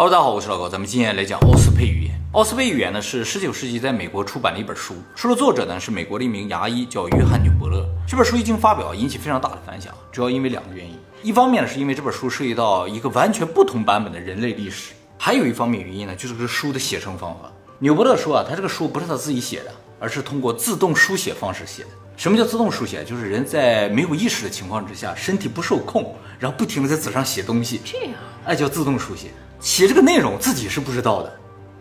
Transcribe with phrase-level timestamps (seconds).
[0.00, 2.14] Hello，大家好，我是老高，咱们今天来讲奥斯佩语言。
[2.30, 7.84] 奥斯佩语言呢是十九世纪在美国出版的一本书，书的作者呢是美国的一名牙医，叫约翰纽伯勒。
[8.06, 10.96] 这本书一经发表，引起非常大的反响，主要因为两个原因。
[11.20, 17.50] 一方面呢是因为这本书涉及到一个完全不同版本的人类历史，还有一方面原因呢就是这个书的写成方法。
[17.80, 21.88] 纽伯勒说啊，他这个书不是他自己写的，而是通过自动书写方式写的。
[22.16, 23.04] 什么叫自动书写？
[23.04, 29.30] 就是人在没有意识的情况之下，身体不受控，然后不停的在纸上写东西，这样，哎，叫自动书写。
[29.60, 31.32] 写这个内容自己是不知道的，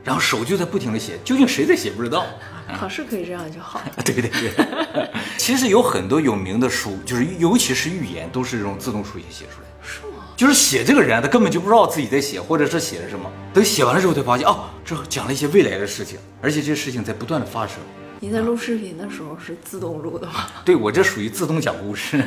[0.03, 2.25] 然后手就在不停的写，究竟谁在写不知道。
[2.77, 3.81] 考试可以这样就好。
[4.03, 9.75] 对对对，其实有很多有名的书，就是尤其是寓言，都是这种自动书写写出来的。
[9.81, 10.25] 是吗？
[10.35, 13.31] 就是写这个人，他根本就不知道自己在写，或者是写了什么。
[13.53, 17.77] 等写完了之后，才发现哦，这讲了一些未来的事情，而且这些事情在不断的发生。
[18.19, 20.47] 你在录视频的时候是自动录的吗？
[20.65, 22.21] 对我这属于自动讲故事。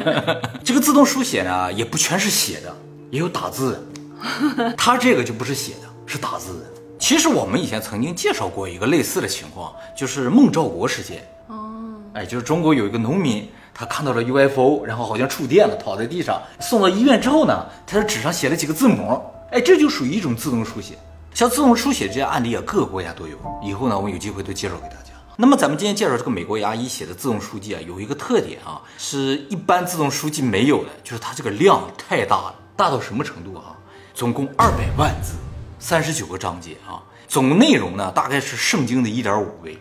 [0.64, 2.74] 这个自动书写呢，也不全是写的，
[3.10, 3.82] 也有打字的。
[4.76, 6.64] 他这个就不是写的，是打字的。
[6.98, 11.26] 其实我们以前曾经介绍过一个类似的情况，就是孟兆国事件。
[11.48, 20.98] 哦，哎，就是中国有一个农民，他看到了 UFO，然后好像触电了，躺在地上，送到医院之后呢，他在纸上写了几个字母，哎，这就属于一种自动书写。
[21.32, 23.36] 像自动书写这些案例啊，各个国家都有。
[23.62, 25.10] 以后呢，我们有机会都介绍给大家。
[25.36, 33.72] 那么咱们今天介绍这个美国牙医写的自动书记啊，有一个特点啊，是一般自动书记没有的，就是它这个量太大了，大到什么程度啊？
[34.20, 35.32] 总共二百万字，
[35.78, 39.78] 三十九个章节啊，总内容呢大概是圣经的一点五倍，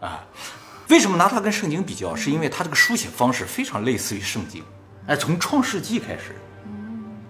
[0.00, 0.24] 啊，
[0.88, 2.16] 为什么拿它跟圣经比较？
[2.16, 4.64] 是因为它这个书写方式非常类似于圣经，
[5.06, 6.34] 哎，从创世纪开始，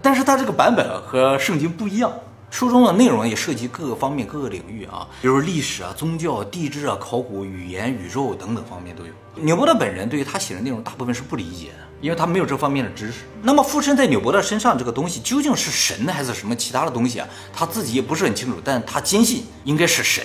[0.01, 2.09] 但是它这个版本和圣经不一样。
[2.55, 9.11] 书中的内容也涉及各个方面、各个领域啊，比如历史啊、宗教、地质啊、考古、语言、宇宙等等方面都有。
[9.43, 13.25] 纽伯特本人对于他写的内容大部分是不理解的，因为他没有这方面的知识。
[13.41, 17.27] 那么附身在纽伯特身上这个东西究竟是神还是什么其他的东西啊？
[17.53, 20.23] 他自己也不是很清楚，但他坚信应该是神，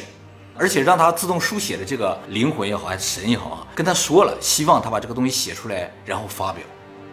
[0.56, 6.62] 而且让他自动书写的这个灵魂也好，还是神也好啊，跟他说了，希望他把这个东西写出来，然后发表，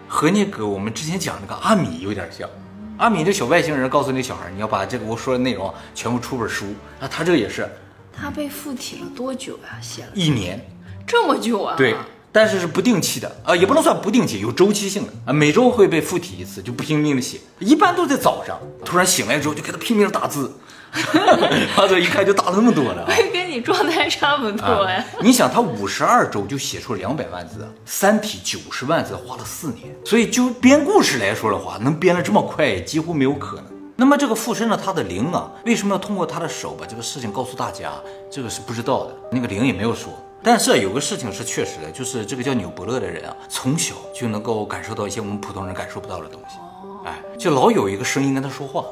[0.08, 2.48] 和那个我们之前讲那个阿米有点像。
[2.98, 6.66] 阿米这小外星人告诉那小孩，你要把这个我说的内容全部出本书。
[7.00, 7.70] 那他这个也是，
[8.12, 9.80] 他被附体了多久呀？
[9.80, 10.60] 写了一年，
[11.06, 11.76] 这么久啊？
[11.78, 11.96] 对，
[12.32, 18.60] 但是是不定期的啊，也不能算不定期，有周期性的啊，每周会被附体一次，就不拼命的写，一般都在早上。
[18.84, 20.52] 突然醒来之后，就给他拼命的打字，
[20.92, 23.14] 他这一看就打了那么多了啊。
[23.68, 25.04] 状态差不多呀。
[25.20, 33.66] 你想，他五十二周就写出两百万字，《三体》九十万字花了四年，所以就编故事来说的话，能编得这么快，几乎没有可能。
[33.98, 37.92] 那么这个附身了他的灵啊，为什么要通过他的手把这个事情告诉大家？
[38.32, 40.14] 这个是不知道的，那个灵也没有说。
[40.42, 46.58] 但是有个事情是确实的，就是这个叫纽伯勒的人啊，从小就能够感受到一些我们普通人感受不到的东西。
[47.06, 48.86] 哎，就老有一个声音跟他说话。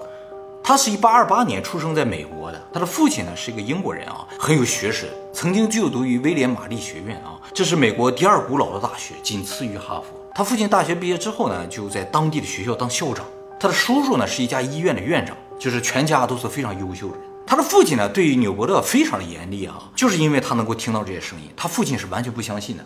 [0.67, 10.19] 他是一八二八年出生在美国的，他的父亲呢是一个英国人啊，很有学识，曾经就读于威廉玛丽学院啊，这是美国第二古老的大学，仅次于哈佛。
[10.33, 13.23] 他父亲大学毕业之后呢，就在当地的学校当校长。
[13.59, 17.23] 他的叔叔呢是一家医院的院长，就是全家都是非常优秀的人。
[17.45, 22.83] 他的父亲呢对于纽伯勒非常的严厉啊，就是因为他能够听到这些声音，他父亲是完全不相信的。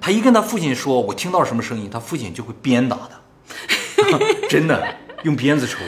[0.00, 4.18] 他一跟他父亲说我听到什么声音，他父亲就会鞭打他，
[4.50, 4.84] 真的
[5.22, 5.78] 用鞭子抽。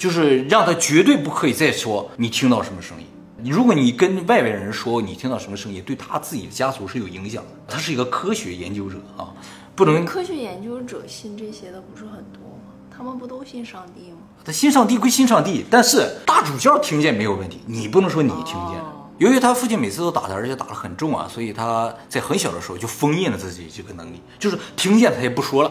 [0.00, 3.06] 就是让他绝对不可以再说你听到什么声音。
[3.52, 7.50] 如果你跟外边人说你听到什么声音，对他自己的家族是有影响的。
[7.68, 9.28] 他是一个科学研究者啊，
[9.76, 10.02] 不能。
[10.06, 12.72] 科学研究者信这些的不是很多吗？
[12.90, 14.16] 他们不都信上帝吗？
[14.42, 18.80] 他信上帝归信上帝，但是大主教听见没有问题，你不能说你听见。
[19.18, 25.70] 由于他父亲每次都打他，而且打得很重啊，所以他在很小的时候就封印了自己这个能力，就是听见他也不说了，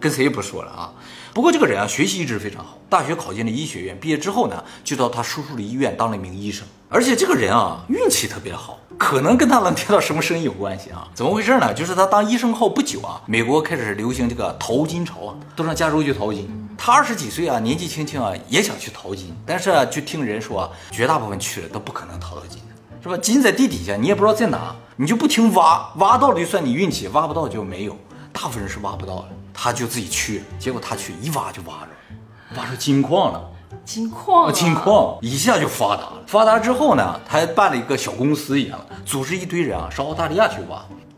[0.00, 0.92] 跟谁也不说了啊。
[1.34, 6.66] 不过这个人啊，学习一直非常好，大学考进了医学院，毕业之后呢，就到他叔叔的医院当了一名医生。
[6.88, 11.06] 而且这个人啊，运气特别好，可能跟他能听到什么声音有关系啊？
[11.14, 11.72] 怎么回事呢？
[11.74, 16.48] 就是他当医生后不久啊，美国开始流行这个淘金潮啊，都上加州去淘金。
[16.76, 22.60] 他二十几岁啊，年纪轻轻啊，也想去淘金，但是啊，就听人说啊，绝大部分去了都不可能淘到金，
[23.02, 23.16] 是吧？
[23.18, 27.94] 金在地底下，你也不知道在哪，你就不停挖，挖到了就算你运气，挖不到就没有。
[28.32, 29.28] 大部分人是挖不到的。
[29.60, 31.88] 他就自己去，结果他去一挖就挖着，
[32.56, 33.42] 挖出金矿了。
[33.84, 36.22] 金矿，金矿一下就发达了。
[36.28, 40.76] 发达之后呢，他还办了一个小公司一样，组织一堆人啊，上澳大利亚去挖。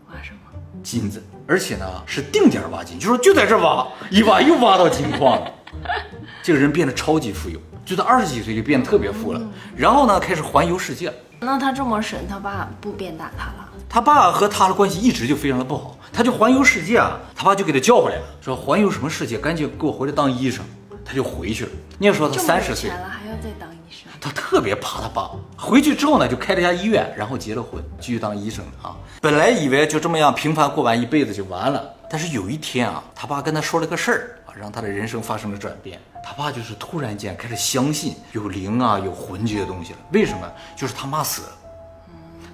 [0.08, 0.38] 挖什么？
[0.82, 5.52] 金子，而且呢是定点挖金，就说就在这挖，一挖又挖到金矿了。
[6.43, 9.40] 这个人变得超级富有，就在二十几岁就变得特别富了。
[9.76, 11.12] 然后呢，开始环游世界。
[11.40, 13.69] 那他这么神，他爸不鞭打他了？
[13.92, 20.64] 他爸和他的关系一直就非常的不好，他就环游世界啊，他爸就给他叫回来了，说环游什么世界，赶紧给我回来当医生。
[21.04, 21.70] 他就回去了。
[21.98, 24.08] 那个时候他三十岁了，还要再当医生。
[24.20, 25.28] 他特别怕他爸。
[25.56, 28.94] 回去之后呢，就开了家医院，然后结了婚，继续当医生啊。
[29.20, 36.00] 本来以为就这么样平凡过完一辈子就完了，但是有一天啊，他爸跟他说了个事儿啊，让他的人生发生了转变。
[36.22, 39.98] 他爸就是突然间开始相信有灵啊、有魂这些东西了。
[40.12, 40.48] 为什么？
[40.76, 41.48] 就是他妈死了。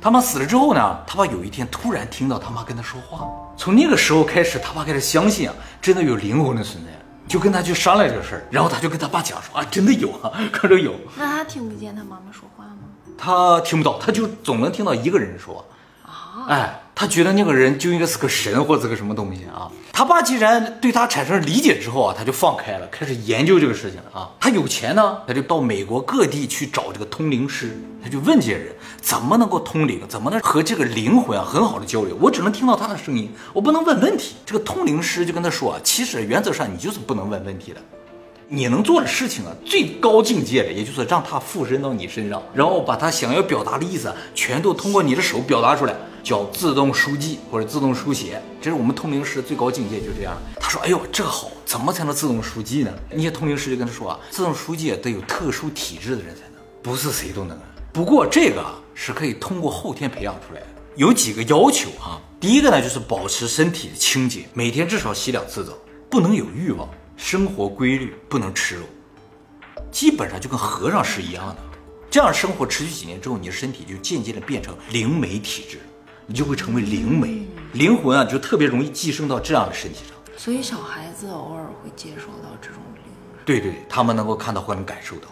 [0.00, 3.28] 他妈死了之后呢，他爸有一天突然听到他妈跟他说话。
[3.56, 6.90] 从那个时候开始，他爸开始相信啊，真的有灵魂的存在，
[7.26, 8.46] 就跟他去商量这个事儿。
[8.50, 10.94] 然后他就跟他爸讲说啊，真的有啊，可能有。
[11.16, 12.78] 那他听不见他妈妈说话吗？
[13.18, 15.64] 他听不到，他就总能听到一个人说。
[16.04, 19.70] 啊，哎，他觉得那个人就应该是个神或者是个什么东西啊。
[19.92, 24.30] 他爸既然对他产生理解之后啊，他就放开了，开始研究这个事情了啊。
[24.40, 32.16] 他有钱呢，他就到美国各地去找这个通灵师，他就问这些人怎么能够通灵，怎么能和这个灵魂啊很好的交流。
[32.18, 34.36] 我只能听到他的声音，我不能问问题。
[34.46, 37.80] 这个通灵师就跟他说啊，其实原则上你就是不能问问题的。
[38.48, 48.40] 你能做的事情啊，最高境界的，也就是让他附身到你身上，然后把他想要表达的意思啊，全都通过你的手表达出来，叫自动书记或者自动书写。
[48.60, 50.36] 这是我们通灵师最高境界，就这样。
[50.60, 57.58] 他说：“哎呦，这个好，怎么才能自动书记呢？”那些通灵师就跟他说啊，自动书记得有特殊体质的人才能，不是谁都能。
[57.92, 62.22] 不过这个啊是可以通过后天培养出来的，有几个要求啊。
[62.38, 65.72] 第一个呢，就是保持身体的清洁，每天至少洗两次澡，
[66.08, 66.88] 不能有欲望。
[67.16, 68.82] 生活规律不能吃肉，
[69.90, 71.56] 基本上就跟和尚是一样的。
[72.10, 75.80] 这样生活持续几年之后，你的身体就渐渐的变成灵媒体质，
[76.26, 80.16] 你就会成为灵媒，灵魂啊就特别容易寄生到这样的身体上。
[80.36, 83.02] 所以小孩子偶尔会接受到这种灵，
[83.44, 85.28] 对对，他们能够看到或者感受到，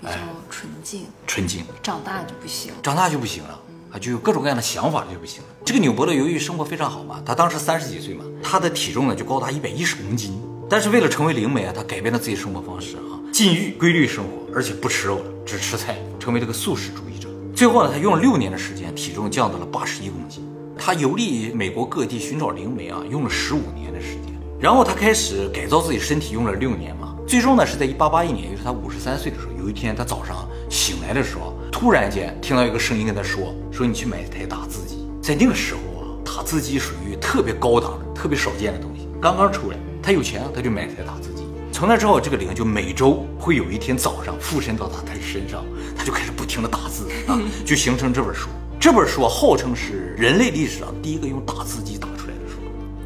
[0.00, 0.12] 比较
[0.50, 1.06] 纯净。
[1.26, 1.64] 纯净。
[1.82, 3.60] 长大就不行，长大就不行了
[3.92, 5.48] 啊，就有各种各样的想法就不行了。
[5.64, 10.40] 这个纽伯勒由于生活非常好嘛，他当时三十几岁嘛，他的体重呢就高达一百一十公斤。
[10.70, 17.28] 但是为了成为灵媒啊，他改变了自己生活方式啊，禁欲、规律生活，而且不吃肉了，只吃菜，成为这个素食主义者。
[17.54, 20.44] 最后呢，他用了六年的时间，体重降到了八十一公斤。
[20.76, 24.38] 他游历美国各地寻找灵媒啊，用了十五年的时间。
[24.60, 27.16] 然后他开始改造自己身体，用了六年嘛。
[27.26, 39.76] 最终呢，是在一八八一年，也就是他五十三岁的时候，有一天他早上醒来的时候，突然间听到一个声音跟他说：“说你去买一台打字机。”在那个时候啊，打字机属于特别高档的、特别少见的东西，刚刚出来。
[40.08, 41.44] 他有钱啊，他就买了台打字机。
[41.70, 45.62] 从那之后，这个灵就每周会有一天早上附身到他他身上，
[45.94, 48.48] 他就开始不停的打字啊， 就形成这本书。
[48.80, 52.56] 这本书号称是人类历史上第一个用打字机打出来的书。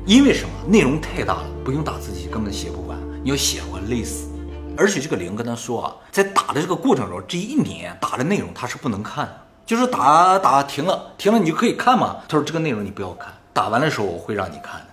[0.07, 0.51] 因为什么？
[0.65, 4.29] 内容太大了，不用打字机根本写不完，你要写会累死。
[4.77, 12.19] 而且这个灵跟他说啊，在打的这个过程中，这一年打的内容他是不能看的，就是打打停了，停了你就可以看嘛。
[12.29, 14.87] 他说这个内容你不要看，打完的时候我会让你看的。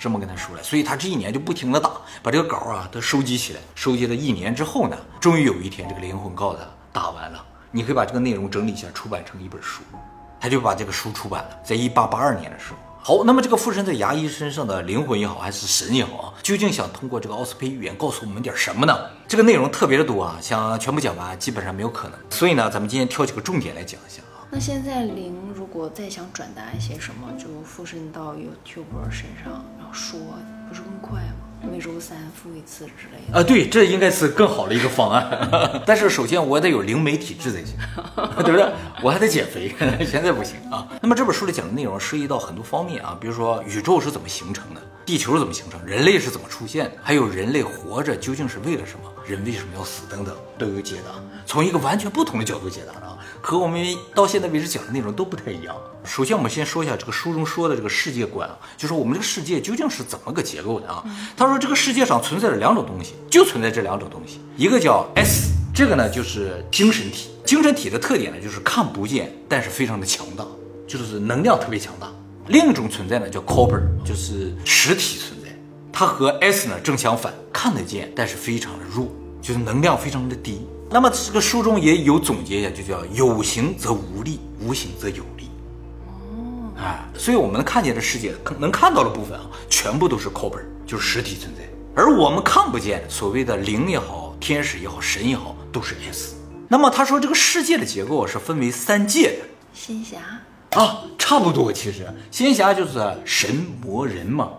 [0.00, 1.90] 这么跟他说的，所以他这一年就不停的打，
[2.22, 9.82] 把这个稿啊都收集起来，收集了一年之后呢，终于有一天这个灵魂告诉他打完了，你可以把这个内容整理一下，出版成一本书，
[10.40, 12.78] 他就把这个书出版了，在一八八二年的时候。
[12.98, 18.98] 好，那么这个附身在牙医身上的灵魂也好，还是神也好啊，究竟想通过这个奥斯佩语言告诉我们点什么呢？
[19.28, 24.42] 这个内容特别的多啊，想全部讲完基本上没有可能，所以呢，咱们今天挑几个重点来讲一下啊。
[24.50, 29.64] 那现在灵如果再想转达一些什么，就附身到 YouTuber 身上，
[29.96, 30.20] 说，
[30.68, 31.32] 不是更快吗？
[31.72, 33.38] 每周三复一次之类的。
[33.38, 35.82] 啊，对，这应该是更好的一个方案。
[35.86, 37.74] 但是首先我得有灵媒体质才行，
[38.44, 38.70] 对不对？
[39.02, 40.86] 我还得减肥，现在不行啊。
[41.00, 51.12] 那么这本书里讲的内容涉及到很多方面啊，比如说宇宙是怎么形成的，地球是怎么形成，人类是怎么出现的，还有人类活着究竟是为了什么，人为什么要死等等，都有解答，
[51.46, 53.16] 从一个完全不同的角度解答的啊。
[53.40, 55.74] 和我们到现在为止讲的内容都不太一样。
[56.06, 61.04] 首先，我们先说一下这个书中说的这个世界观啊，就是我们这个世界究竟是怎么个结构的啊？
[61.36, 70.44] 他说这个世界上存在着两种东西，就存在这两种东西，一个叫 S，这个呢就是精神体，精神体的特点呢就是看不见，但是非常的强大，
[70.86, 72.08] 就是能量特别强大。
[72.46, 75.48] 另一种存在呢叫 Copper，就是实体存在，
[75.92, 79.08] 它和 S 呢正相反，看得见，但是非常的弱，
[79.42, 80.60] 就是能量非常的低。
[80.88, 85.24] 那么这个书中也有总结一下，就叫有形则无力，无形则有。
[86.86, 91.62] 哎，所以我们看见的世界，能看到的部分啊，全部都是 copper，就是实体存在。
[91.96, 96.36] 而我们看不见所谓的灵也好，天使也好，神也好，都是 S。
[96.68, 99.38] 那么他说这个世界的结构是分为三界的，
[99.74, 100.18] 仙侠
[100.80, 101.72] 啊，差不多。
[101.72, 104.50] 其实仙侠就是神魔人嘛。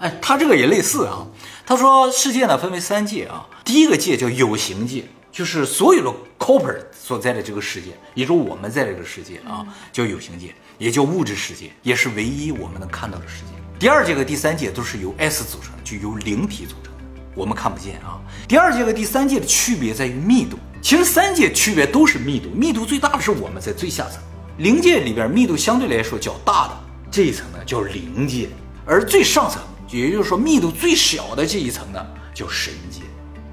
[0.00, 1.24] 哎，他这个也类似啊。
[1.64, 5.04] 他说世界呢分为三界啊，第一个界叫有形界。
[5.30, 6.76] 就是所有的 copper
[7.10, 13.50] 所在的这个世界，也就是我们在这个世界啊，叫有形界，也叫物质世界，也是唯一我们能看到的世界。
[13.80, 18.20] 第二界和第三界都是由 S 组成，就由灵体组成的，我们看不见啊。
[18.46, 24.22] 第二界和第三界的区别在于密度，其实三界区别都是密度，密度最大的是我们在最下层，
[24.58, 28.48] 灵界里边密度相对来说较大的这一层呢叫灵界，
[28.86, 33.00] 而最上层，也就是说密度最小的这一层呢叫神界，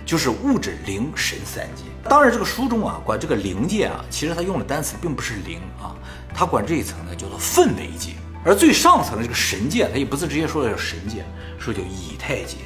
[0.06, 1.82] 就是物质灵神三界。
[2.10, 5.96] 当然，这个书中啊管这个灵界啊，其实他用的单词并不是灵啊，
[6.34, 11.26] 他管这一层呢叫做氛围界，而最上层的这个神界，他也不是直接说的叫神界，
[11.60, 12.58] 说叫以太界。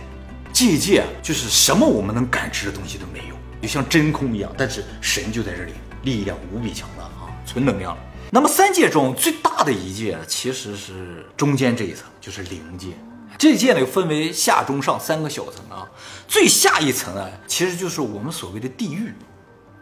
[0.54, 3.36] 这界就是什么我们能感知的东西都没有。
[3.62, 7.98] 就像真空一样，但是神就在这里，力量无比强大啊，纯能量。
[8.32, 12.88] 那么三界中最大的一界其实是中间这一层，就是灵界。
[13.38, 15.88] 这界呢又分为下、中、上三个小层啊。
[16.28, 19.14] 最下一层呢，其实就是我们所谓的地狱，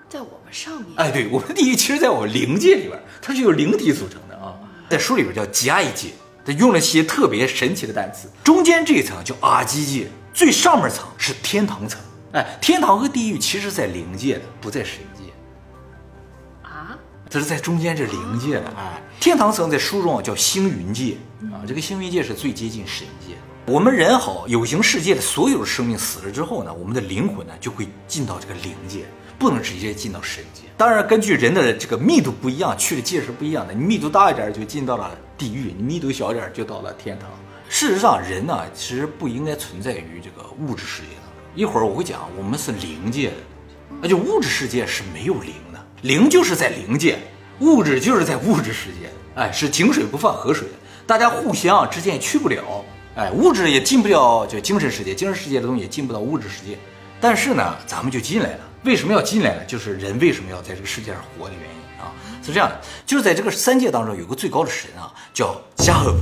[0.09, 0.87] 在我们上面。
[0.95, 4.57] 哎，对，我们的地狱其实在我们灵界里边，它是由灵体组成的啊。
[4.89, 6.09] 在书里边叫极爱界，
[6.43, 8.27] 它用了些特别神奇的单词。
[8.43, 12.01] 中间这一层叫阿基界，最上面层是天堂层。
[12.31, 15.31] 哎，天堂和地狱其实在灵界的，不在神界
[16.67, 16.97] 啊，
[17.29, 18.65] 这是在中间这灵界的。
[18.77, 21.17] 哎，天堂层在书中叫星云界
[21.51, 23.35] 啊，这个星云界是最接近神界。
[23.65, 29.05] 我们人好有形世界的所有的生命死了之后呢，我们的灵魂呢就会进到这个灵界，
[29.39, 30.63] 不能直接进到神界。
[30.77, 33.73] 当然，根据人的这个密度不一样，去的界是不一样的。
[33.73, 37.29] 你密度大一点就进到了地狱，你密度小一点就到了天堂。
[37.69, 41.33] 事实上，人呢其实不应该存在于这个物质世界当中。
[41.55, 43.35] 一会儿我会讲，我们是灵界的，
[44.01, 47.17] 那就物质世界是没有灵的，灵就是在灵界，
[47.59, 50.67] 物质就是在物质世界，哎，是井水不犯河水，
[51.05, 56.77] 大家互相之间也去不了，哎，物质也进不了就精神世界，精神世界的东西也进不到物质世界，
[57.19, 59.65] 但是呢，咱们就进来了，为什么要进来呢？
[59.65, 66.19] 就是人为什么要在这个世界上活的原因啊，是这样的，就是在这个三界当中有个最高的神啊，叫加贺夫。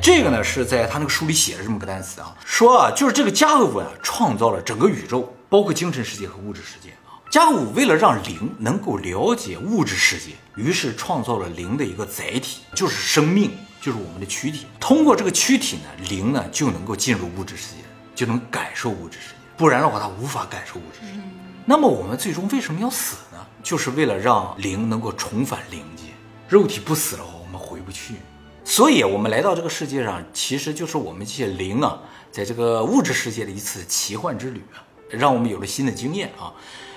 [0.00, 7.18] 这个呢是在他那个书里写的这么个单词啊，说啊就是这个加贺夫啊创造了整个宇宙，包括精神世界和物质世界啊。
[7.30, 13.50] 加贺夫为了让灵能够了解物质世界，于是创造了灵的一个载体，就是生命，
[13.82, 14.66] 就是我们的躯体。
[14.80, 17.82] 通过这个躯体呢，灵呢就能够进入物质世界，
[18.14, 19.34] 就能感受物质世界。
[19.58, 21.20] 不然的话，它无法感受物质世界。
[21.70, 23.36] 那么我们最终为什么要死呢？
[23.62, 26.04] 就是为了让灵能够重返灵界。
[26.48, 28.14] 肉体不死的话，我们回不去。
[28.64, 31.98] 所以，我们来到这个世界上，其实就是我们这些灵啊，
[32.32, 36.54] 在这个物质世界的一次奇幻之旅啊，让我们有了新的经验啊。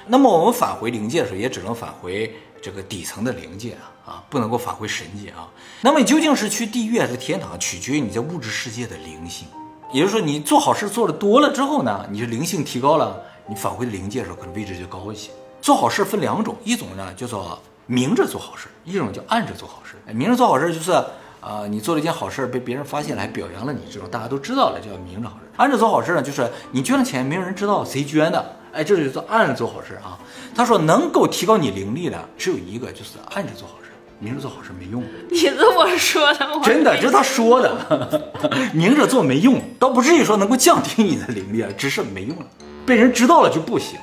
[0.08, 5.50] 那么，我们返回灵界的时候，也只能返回这个底层的灵界啊，啊，不能够返回神界啊。
[5.82, 9.50] 那么，你究竟是去地狱还是天堂，取决于你在物质世界的灵性。
[9.92, 13.22] 也就是说，你做好事做的多了之后呢，你的灵性提高了，
[13.52, 15.30] 你返回灵界的时候，可能位置就高一些。
[15.62, 19.98] 做好事分两种，一种呢叫做明着做好事，一种叫暗着做好事。
[20.14, 20.94] 明着做好事就是。
[21.42, 25.50] 啊，你做了一件好事被别人发现了，还表扬了你，这种大家都知道了，叫明着好事。
[25.58, 30.20] 暗着做好事呢，就是你捐了钱，没有人知道谁捐的，哎，这就叫暗着做好事啊。
[30.54, 33.90] 他说，能够提高你灵力的只有一个，就是暗着做好事，
[34.22, 35.04] 明着做好事没用。
[35.30, 38.32] 你这么说的，真的，这是他说的，
[38.74, 42.46] 明着做没用，倒不至于说能够降低你的灵力，只是没用了，
[42.86, 44.00] 被人知道了就不行。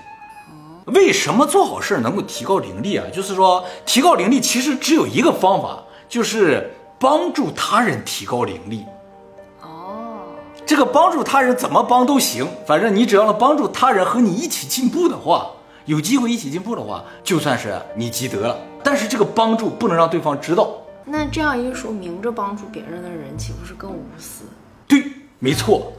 [0.86, 3.06] 为什么做好事能够提高灵力啊？
[3.10, 6.74] 就是说，提高灵力其实只有一个方法，就是。
[7.00, 8.84] 帮助他人提高灵力，
[9.62, 10.18] 哦，
[10.66, 15.48] 这个帮助他人怎么帮都行，反正你只要能帮助他人和你一起进步的话，
[15.84, 18.58] 有机会一起进步的话，就算是你积德了。
[18.82, 20.70] 但是这个帮助不能让对方知道。
[21.04, 24.44] 那这样一说，明着帮助别人的人岂不是更无私？
[24.86, 25.17] 对。
[25.40, 25.92] 没错，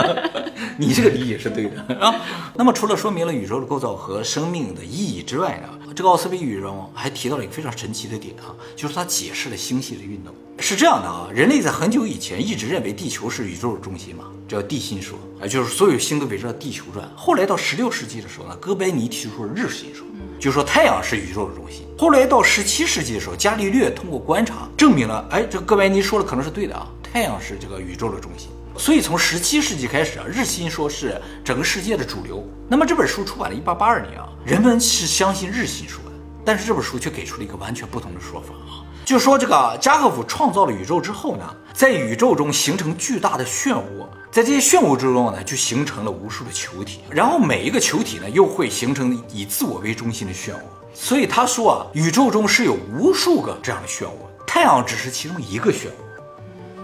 [0.76, 2.14] 你这个理解是对的啊。
[2.54, 10.34] 那么除了说明了宇宙的构造和生命的意义之外呢，这个奥斯比宇宙还提到了一个非常神奇的点啊，就是它解释了星系的运动。
[10.58, 17.10] 是这样的啊，人类在很久以前一直认为地球是宇宙的中心嘛，叫地心说啊，就是所有星都围着地球转。
[17.16, 20.06] 后来到十六世纪的时候呢，哥白尼提出了日心说，
[20.38, 21.86] 就说太阳是宇宙的中心。
[21.96, 26.86] 后来到十七世纪的时候，伽利略通过观察证明了，哎，这哥白尼说的可能是对的啊。
[27.12, 32.48] 太阳是这个宇宙的中心，所以从十七世纪开始啊，日心说是整个世界的主流。
[32.68, 36.12] 那么这本书出版了一八八二年啊，人们是相信日心说的，
[36.44, 50.60] 但是这本书却给出了一个完全不同的说法啊，就说这个加贺夫创造了宇宙之后呢，在宇宙中形成巨大的漩涡，在这些漩涡之中呢，就形成了无数的球体，然后每一个球体呢，又会形成以自我为中心的漩涡。
[50.94, 54.12] 所以他说啊，宇宙中是有无数个这样的漩涡，
[54.46, 56.09] 太阳只是其中一个漩涡。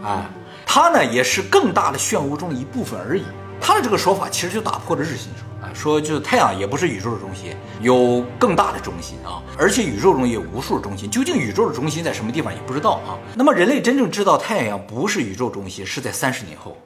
[0.06, 0.30] 啊，
[0.64, 3.24] 它呢也是更大的漩涡中的一部分而已。
[3.58, 11.10] 他的这个说法其实就打破了日心说啊，说就是太阳也不是宇宙的中心，有更大的中心啊，而且宇宙中也有无数的中心。
[11.10, 13.16] 究竟宇宙的中心在什么地方也不知道啊。
[13.34, 16.76] 那么人类真正知道太阳不是宇宙中心是在三十年后。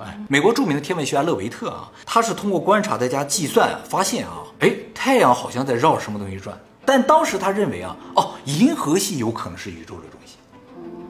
[0.00, 6.56] 哎，美国著名的天文学家勒维特啊，他是通过观察再加计算发现啊，哎，太阳好像在绕什么东西转。
[6.84, 10.36] 但当时他认为啊，哦，银河系有可能是宇宙的中心。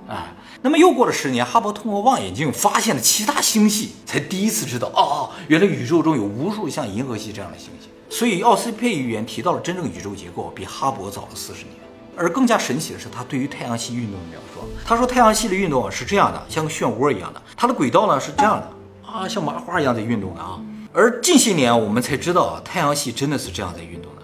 [0.08, 7.88] 哎，那么又过了十年，哈勃通过望远镜发现了其他星系，才第一次知道，哦哦，原来宇宙中有无数像银河系这样的星系。
[8.10, 11.74] 所以奥斯佩预言提到了真正宇宙结构比哈勃早了四十年。
[12.16, 14.68] 而更加神奇的是，他对于太阳系运动的描述。
[14.84, 18.68] 他说，太阳系的运动是这样的，像个漩涡一样的，它的轨道呢是这样的
[19.08, 20.58] 啊，像麻花一样在运动的啊。
[20.92, 24.22] 而近些年我们才知道，太阳系真的是这样在运动的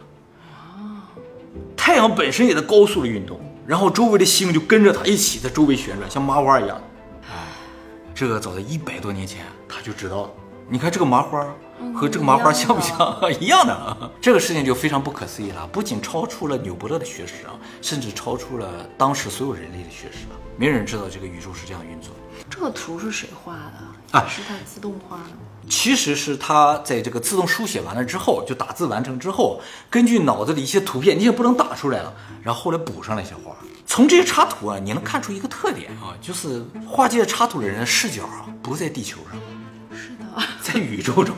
[0.51, 1.07] 啊。
[1.77, 6.81] 太阳本身也在高速的运动，然后周围的星就跟着它一起在周围旋转，像麻花一样。
[7.31, 7.35] 哎，
[8.15, 10.31] 这个早在一百多年前他就知道了。
[10.69, 11.47] 你看这个麻花。
[11.93, 12.97] 和这个麻花像不像
[13.41, 14.11] 一样的？
[14.21, 20.39] 这个事情就非常不可思议了，不仅超出了纽伯勒的学识啊，甚至超出了当时所有人类的学识啊。
[20.57, 22.13] 没人知道这个宇宙是这样运作。
[22.49, 24.25] 这个图是谁画的啊？
[24.29, 25.31] 是他自动画的？
[25.69, 33.57] 其实是他在这个自动书写完了之后，就打字完成之后，根据脑子里一些图片，你也不能打出来了，然后后来补上了一些画。
[33.87, 39.41] 从这些插图啊，你能看出一个特点啊，就是画这些插图的人的视角啊，不在地球上。
[39.97, 40.25] 是的
[40.61, 41.35] 在宇宙中，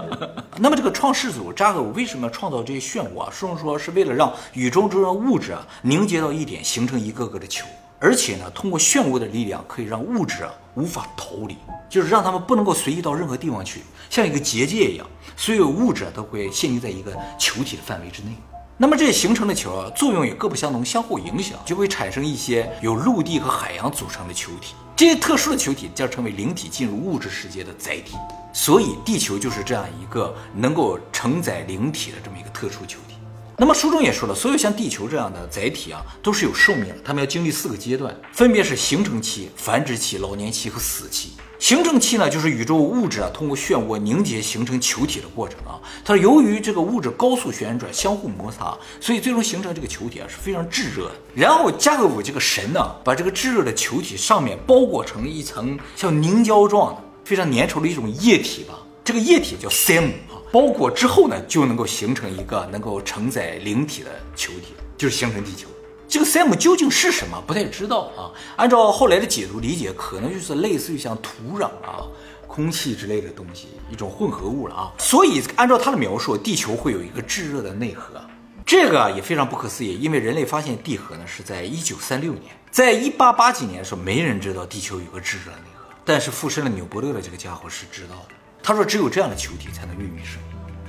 [0.58, 3.30] 那么这个创世组扎克为什么要创造这些漩涡啊？
[3.32, 7.64] 书中说是为了让宇宙中的物质啊凝结到一点，形成一个个的球，
[8.04, 11.56] 而且呢，通过漩涡的力量可以让物质啊无法逃离，
[11.88, 13.80] 就是让他们不能够随意到任何地方去，
[14.10, 15.06] 像一个结界一样，
[15.38, 18.28] 所有物质都会限定在一个球体的范围之内。
[18.76, 24.74] 那么这形成的球啊，作用也各不相同，相互影响，就会产生一些由陆地和海洋组成的球体。
[24.94, 28.18] 这些特殊的球体将成为灵体进入物质世界的载体。
[28.52, 33.13] 所以，地球就是这样一个能够承载灵体的这么一个特殊球体。
[33.56, 41.34] 那么书中也说了，所有像地球这样的载体啊，都是有寿命的，它们要经历四个阶段，分别是形成期、繁殖期、老年期和死期。
[41.60, 45.80] 形成期呢，就是宇宙物质啊通过漩涡凝结形成球体的过程啊。
[46.04, 51.12] 它，由于这个物质高速旋转、相互摩擦，所以最终形成这个球体啊是非常炙热的。
[51.32, 58.74] 然后加格伍这个神呢，把这个炙热的球体上面包裹成一层像凝胶状的、非常粘稠的一种液体吧。
[59.04, 60.10] 这个液体叫 SAM，
[60.54, 65.66] 包裹之后呢，就能够形成一个能够承载灵体的球体，就是形成地球。
[66.06, 67.42] 这个 SAM 究竟是什么？
[67.44, 68.30] 不太知道啊。
[68.54, 72.06] 按照后来的解读理解，可能就是类似于像土壤啊、
[72.46, 74.92] 空气之类的东西，一种混合物了啊。
[74.96, 78.24] 所以按照他的描述，地球会有一个炙热的内核。
[78.64, 88.36] 这个也非常不可思议，因为人类发现地核呢是在一九三六年，在一八八几年的时候，没人知道地球有个炙热的内核，但是附身了纽伯勒的这个家伙是知道的。
[88.66, 90.40] 他说，只有这样的球体才能孕育生。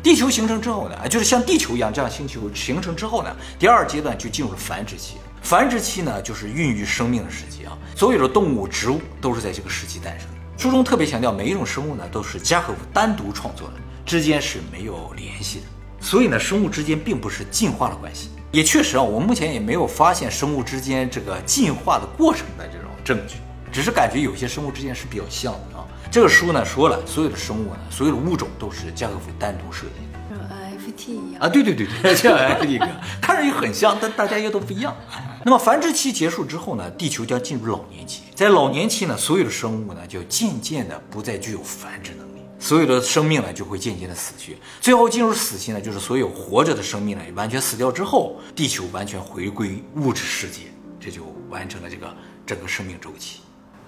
[0.06, 5.16] 地球形成之后呢，就是像地球一样这样星球形成之后呢，第二阶段就进入了繁殖期。
[5.42, 7.76] 繁殖期呢，就是孕育生命的时期啊。
[7.96, 10.62] 所有的动物、植物都是在这个时期诞生的。
[10.62, 13.74] 书中特别强调，每一种生物呢都是加和夫单独创作的，
[14.06, 15.66] 之间是没有联系的。
[16.00, 18.30] 所以呢，生物之间并不是进化的关系。
[18.52, 23.38] 也确实啊，我们目前也没有发现生物之间这个进化的过程的这种证据，
[23.76, 25.86] 只是感觉有些生物之间是比较像的啊。
[26.10, 30.48] 这个书呢说了，所有的生物呢，所有的物种都是加和夫单独设定的，像
[30.80, 32.90] NFT 一样啊，对对对对，像 NFT 一样，
[33.22, 34.96] 看着也很像，但大家又都不一样。
[35.44, 50.62] 那么繁殖期结束之后呢，地球将进入老年期，在老年期呢，所有的生物呢就渐渐的不再具有繁殖能力，所有的生命呢就会渐渐的死去，最后进入死期呢，就是所有活着的生命呢完全死掉之后，地球完全回归物质世界，
[50.98, 53.42] 这就完成了这个整个生命周期。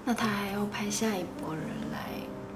[0.10, 2.08] 那他还要派下一波人来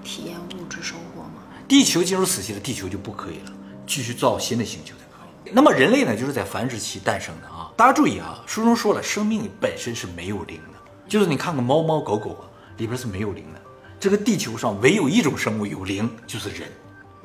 [0.02, 1.44] 体验物质生活吗？
[1.68, 3.52] 地球进入死期了，地球就不可以了，
[3.86, 5.52] 继续造新的星球才可以。
[5.54, 7.70] 那么人类呢，就是在繁殖期诞生的啊。
[7.76, 13.60] 大家注意啊，书中说了，生命本身是没有灵的，就是你看看猫猫狗狗啊，里边是没有灵的。
[14.00, 16.70] 这个地球上唯有一种生物有灵，就是人。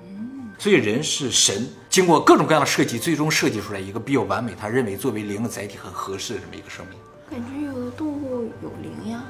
[0.00, 6.98] 嗯，所以人是神，经过各种各样的设计，最终设计出来一个比较完美，他认为作为灵的载体很合适的这么一个生命。
[7.30, 9.22] 感觉有的动物有灵呀。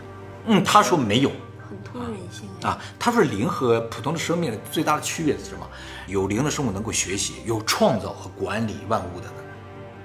[0.47, 1.31] 嗯，他说没有，
[1.69, 2.79] 很通人性啊。
[2.99, 5.67] 他说灵和普通的生命最大的区别是什么？
[6.07, 9.49] 有灵的生物能够学习，有创造和管理万物的能力。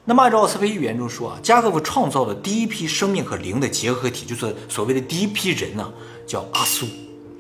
[0.04, 5.94] 那么按照奥斯培预言中说啊，加科夫创造的第一批生命和灵的结合体，就是所谓的第一批人呢，
[6.26, 6.88] 叫阿苏。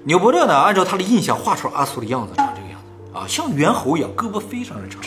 [0.04, 5.02] 纽伯勒呢，按照他的印象画出了阿苏的样子，长这个样子啊，像猿猴一样，胳膊非常的长。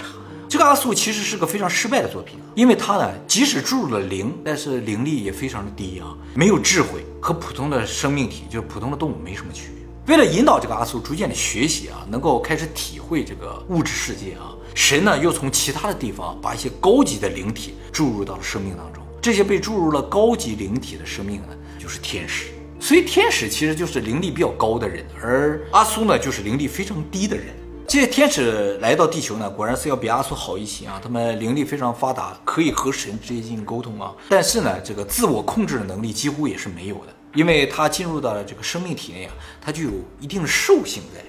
[0.55, 10.15] 这个阿苏其实是个非常失败的作品，因为他呢，即使注入了灵，但是灵力也非常的低啊，没有智慧，和普通的生命体，就是普通的动物没什么区别。
[10.15, 19.03] 为了引导这个阿苏逐渐的学习啊，能够开始体会这个物质世界啊，神呢又从其他的地方把一些高级的灵体注入到了生命当中。
[19.21, 21.49] 这些被注入了高级灵体的生命呢，
[21.81, 22.45] 就是天使。
[22.79, 27.47] 所以天使其实就是灵力比较高的人，而阿苏呢就是灵力非常低的人。
[27.87, 30.99] 这些天使来到地球呢，果然是要比阿苏好一些啊。
[31.03, 34.13] 他们灵力非常发达，可以和神直接进行沟通啊。
[34.29, 41.23] 但是呢，这个自我控制的能力几乎也是没有的，因为他进入到了这个生命体内啊，它具有一定兽性在，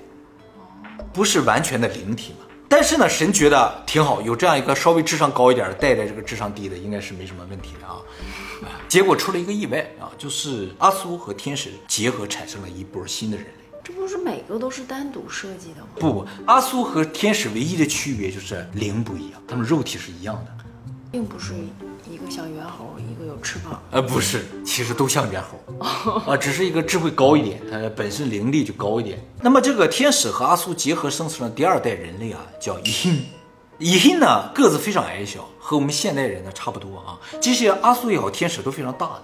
[1.14, 2.46] 不是完全的灵体嘛。
[2.68, 7.88] 但是呢，神觉得挺好，有这样一个稍微智商高一点的带带这个智商低的，应该是没什么问题的。
[7.88, 7.98] 啊
[8.88, 13.65] 结果出了一个意外啊，就是阿苏和天使结合产生了一波新的人类。
[14.06, 15.88] 这不是每个都是单独设计的吗？
[15.96, 20.52] 不不，阿苏和天使唯一的区别就是灵不一样，他们肉体是一样的。
[21.12, 21.56] 并不是
[22.08, 23.82] 一个像猿猴，一个有翅膀。
[23.90, 25.84] 呃，不是，其实都像猿猴
[26.28, 29.20] 啊，只是一个智慧高一点，它本身灵力就高一点。
[29.42, 33.26] 那么这个天使和阿苏结合生成的第二代人类啊，叫伊辛。
[33.80, 37.18] 伊辛呢个子非常矮小，和我们现代人呢差不多啊。
[37.42, 39.24] 这些阿苏也好，天使都非常大的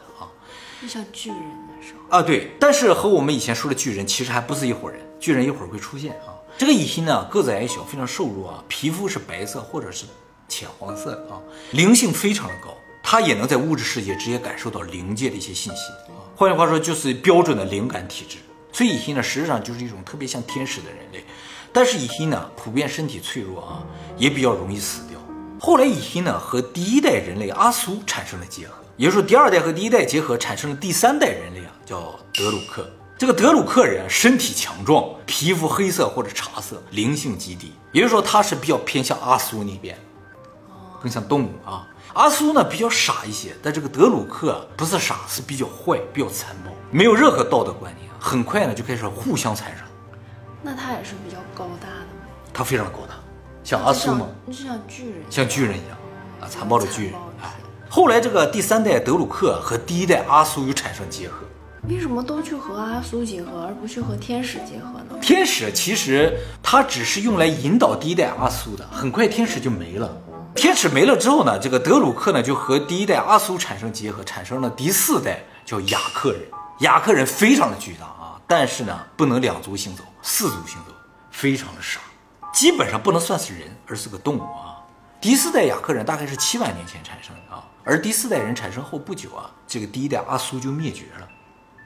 [0.82, 6.34] 就像巨人的时候，啊，对，但是和我们以前说的巨人其实还不是一伙人，巨人一会儿会出现啊。
[6.58, 10.06] 这个乙心呢，个子矮小，非常瘦弱啊，皮肤是白色或者是
[10.48, 11.38] 浅黄色啊，
[11.72, 16.18] 灵性非常的高，它也能在物质世界直接感受到灵界的一些信息啊。
[16.36, 18.38] 换句话说，就是标准的灵感体质。
[18.74, 21.24] 所以乙心呢，实际上就是一种特别像天使的人类，
[21.72, 23.84] 但是乙心呢，普遍身体脆弱啊，
[24.18, 25.20] 也比较容易死掉。
[25.60, 32.90] 后来乙心呢和第一代人类阿苏产生了结合，也就是说第二代和第一代结合产生了第三代人类啊，叫德鲁克。
[33.18, 39.98] 这个德鲁克人啊身体强壮，皮肤黑色或者茶色，灵性极低，也就是说他是比较偏向阿苏那边，
[41.02, 41.88] 更像动物啊。
[42.14, 49.84] 阿苏呢比较傻一些，但这个德鲁克啊不是傻，是比较坏，比较残暴，没有任何道德观念，很快呢就开始互相残杀。
[50.62, 52.26] 那他也是比较高大的吗？
[52.52, 53.14] 他非常高大，
[53.64, 54.28] 像阿苏吗？
[54.48, 55.98] 就像巨人，像巨人一样
[56.42, 57.14] 啊，残暴的巨人
[57.94, 61.40] 后来这个第三代德鲁克和第一代阿苏又产生结合。
[61.90, 65.20] 为什么都去和阿苏结合，而不去和天使结合呢？
[65.22, 70.10] 天使其实它只是用来引导第一代阿苏的，很快天使就没了。
[70.56, 76.40] 天使没了之后呢，这个德鲁克呢就和第一代阿苏产生结合，产生了第四代叫雅克人。
[76.80, 80.94] 雅克人非常的巨大啊，但是呢不能两足行走，四足行走，
[81.30, 82.00] 非常的傻，
[82.54, 84.71] 基本上不能算是人，而是个动物啊。
[85.22, 91.28] 第四代雅克人大概是七万年前产生的啊，而第四代人产生后不久啊，这个第一代阿苏就灭绝了。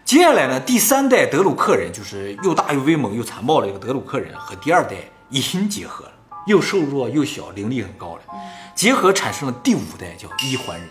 [0.05, 4.95] 接下来呢，第三代德鲁克人就是又大又威猛又残暴的一个德鲁克人，和第二代
[5.29, 6.11] 伊辛结合了，
[6.47, 8.21] 又瘦弱又小，灵力很高了，
[8.73, 10.89] 结合产生了第五代叫伊环人。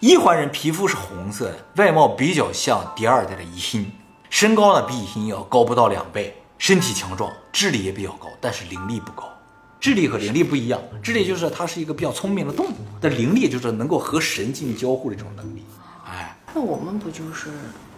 [0.00, 3.90] 伊环人皮肤是红色的，外貌比较像第二代的伊辛，
[4.28, 9.32] 身高呢比伊辛要高不到两倍，身体强壮，智力也比较高，但是灵力不高。
[9.80, 15.62] 智力和灵力不一样，智力就是它是一个比较聪明的动物，但灵力就是能够和神进行交互的这种能力。
[16.06, 17.50] 哎，那我们不就是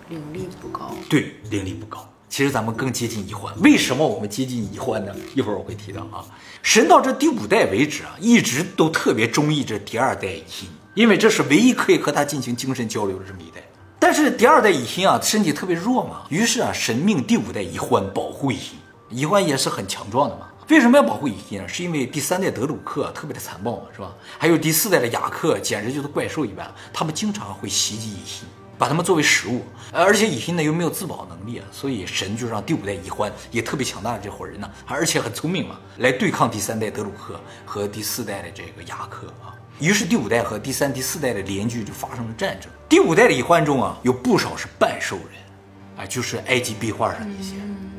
[0.08, 0.94] 灵力不高？
[1.08, 2.06] 对，灵力不高。
[2.28, 5.14] 其实咱们更接近乙欢，为什么我们接近乙欢呢？
[5.34, 6.22] 一会儿我会提到啊。
[6.62, 13.62] 神到这第五代为止啊，一直都特别中意这第二代乙辛，因为这是唯一可以和他进行精神交流的这么一代。
[13.98, 20.47] 但是第二代乙辛啊，身体特别弱嘛，于是啊，神命第五代乙欢保护乙辛，乙欢也是很强壮的嘛。
[20.68, 21.66] 为什么要保护乙辛呢？
[21.66, 24.12] 是因为第三代德鲁克特别的残暴嘛，是吧？
[24.36, 28.46] 还有第四代的雅克，简直就是怪兽一般，他们经常会袭击乙辛。
[28.76, 39.50] 把他们作为食物，呃而且乙辛呢又没有自保能力啊，所以神就让第五代乙欢也特别强大的这伙人呢，而且很聪明嘛，来对抗第三代德鲁克和第四代的这个雅克啊。
[39.80, 42.70] 于是第五代和第三、第四代的邻居就发生了战争。
[42.88, 47.54] 第五代的乙欢中啊，有不少是半兽人，啊，就是埃及壁画上那些。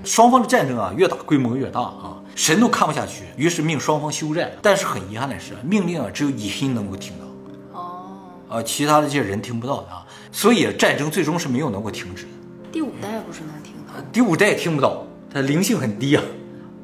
[0.05, 4.49] 双方的战争啊，越打规模越大啊，神都看不下去，于是命双方休战。
[4.61, 7.77] 但是很遗憾的是，命令啊只有乙心能够听到。
[7.77, 12.29] 哦，啊，其他的这些人听不到的啊，所以战争最终是没有能够停止的。
[12.71, 13.93] 第五代不是能听到？
[14.13, 16.23] 第五代也听不到，他灵性很低啊，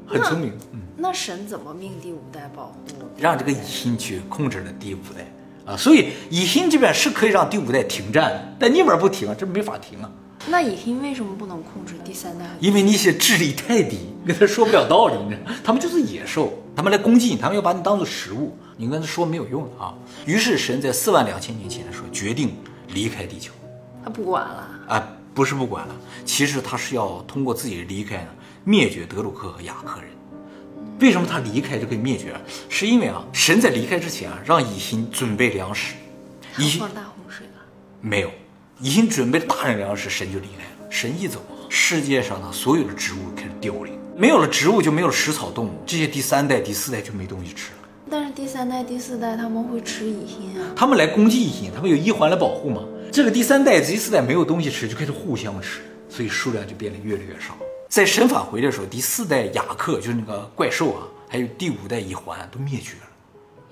[0.05, 3.07] 很聪明，嗯，那神怎么命第五代保护？
[3.17, 10.11] 让这个乙心去控制了第五代啊，所以乙心这边是可以让第五代停战的，但那边不停啊，这没法停啊，
[10.47, 12.51] 那乙辛为什么不能控制第三代和？
[12.59, 19.93] 因为那些智力太低，跟他说不了道理，你知道，他们就是野兽，他们来攻击你，他们要把你当做食物，你跟他说没有用的啊。
[20.25, 22.55] 于是神在四万两千年前的时候决定
[22.89, 23.51] 离开地球。
[24.03, 24.69] 他不管了。
[24.87, 28.29] 啊，不是不管了，其实他是要通过自己的离开呢，
[28.63, 30.09] 灭绝德鲁克和雅克人。
[30.99, 32.39] 为什么他离开就可以灭绝啊？
[32.69, 35.95] 是因为啊，神在离开之前啊，让乙辛准备粮食，
[36.57, 37.53] 乙辛放大洪水了。
[37.99, 38.29] 没有，
[38.85, 40.91] 乙辛准备了大量粮食，神就离开了。
[40.91, 47.77] 神一走啊，世界上的所有的植物开始凋零，没有了植物就没有了食草动物，这些第三代、第四代就没东西吃了。
[48.11, 50.69] 但是第三代、第四代他们会吃乙辛啊。
[50.75, 52.83] 他们来攻击乙辛，他们有一环来保护嘛。
[53.11, 57.57] 这个第三代、第四代没有东西吃，就开始互相吃，所以数量就变得越来越少。
[57.89, 63.07] 在神返回的时候，第四代雅克就是那个怪兽啊，还有第五代乙环都灭绝了。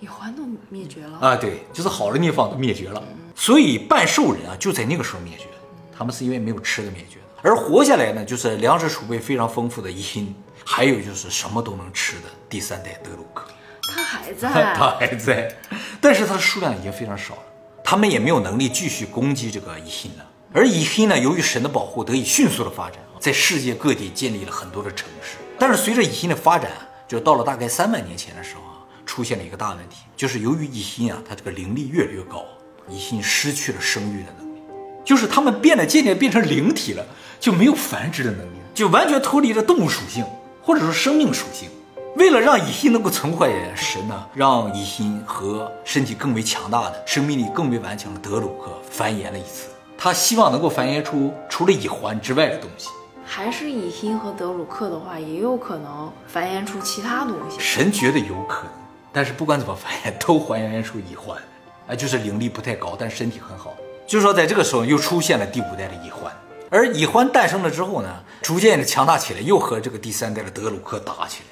[0.03, 3.01] 乙环都灭绝了，啊，对，就是好的地方都灭绝了，
[3.33, 5.51] 所以半兽人啊就在那个时候灭绝的。
[5.97, 10.35] 他们是因为没有吃的灭绝的，而活下来呢，就是粮食储备非常丰富的伊辛，
[10.65, 13.47] 还有就是什么都能吃的第三代德鲁克，
[13.95, 15.55] 他还在， 他还在，
[16.01, 17.41] 但是他的数量已经非常少了，
[17.81, 20.25] 他们也没有能力继续攻击这个伊辛了。
[20.51, 25.37] 而伊辛呢，由于神的保护，得以迅速的发展，在世界各地建立了很多的城市。
[25.57, 26.69] 但是随着伊辛的发展，
[27.07, 28.62] 就到了大概三万年前的时候啊，
[29.05, 32.43] 出现了一个大问题，就是由于乙辛啊，他这个灵力越来越高，
[32.89, 34.59] 乙辛失去了生育的能力，
[35.03, 37.05] 就是他们变得渐渐变成灵体了，
[37.39, 40.25] 就没有繁殖的能力，就完全脱离了动物属性
[40.61, 41.69] 或者说生命属性。
[42.15, 49.69] 为了让乙辛能够存活下来，神呢让乙辛和身体更为强大的、生命力更为顽强的德鲁克繁衍了一次。
[49.97, 52.89] 他希望能够繁衍出除了乙环之外的东西。
[53.25, 57.57] 还是乙辛和德鲁克的话，也有可能繁衍出其他东西。
[57.57, 58.71] 神觉得有可能，
[59.13, 61.39] 但是不管怎么繁衍，都还原出乙环，
[61.87, 63.75] 啊，就是灵力不太高，但身体很好。
[64.07, 66.33] 就是说，在这个时候又出现了第五代的乙环，
[66.69, 71.43] 而乙环诞生了之后呢，逐渐的强大起来，又和这个第三代的德鲁克打起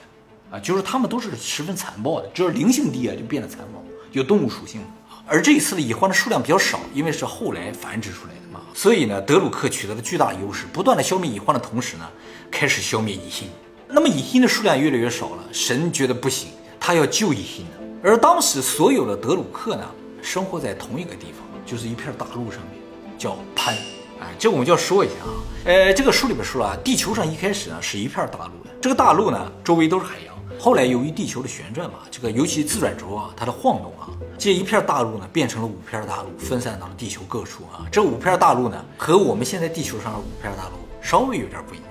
[0.52, 4.82] 来，啊，就是他们都是十分残暴的，只要灵性低啊，就变得残暴，有动物属性。
[5.28, 12.10] 而这一次的乙环的数量比较少，因为是后来繁殖出来的嘛，所以呢，德鲁克取得了巨大的优势，不断的消灭乙环的同时呢，
[12.50, 13.48] 开始消灭乙辛。
[13.88, 16.50] 那么乙辛的数量越来越少了，神觉得不行，
[16.82, 17.66] 他要救乙辛。
[18.04, 19.86] 而当时所有的德鲁克呢，
[20.24, 22.82] 生活在同一个地方，就是一片大陆上面，
[23.18, 23.76] 叫潘。
[24.20, 25.34] 哎，这我们就要说一下啊，
[25.66, 30.36] 呃，这个书里边说了，地球上一开始呢是一片大陆的，这个大陆呢周围都是海洋。
[30.60, 37.86] 后来由于地球的旋转嘛，这个尤其自转轴啊，它的晃动啊，这一片大陆呢变成了五片大陆，分散到了地球各处啊。
[37.92, 41.86] 这五片大陆呢和我们现在地球上的五片大陆稍微有点不一样，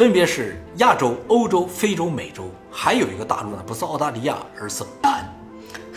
[0.00, 5.30] 分别是亚洲、欧洲、非洲、美洲，还有一个大陆呢不是澳大利亚，而是盘。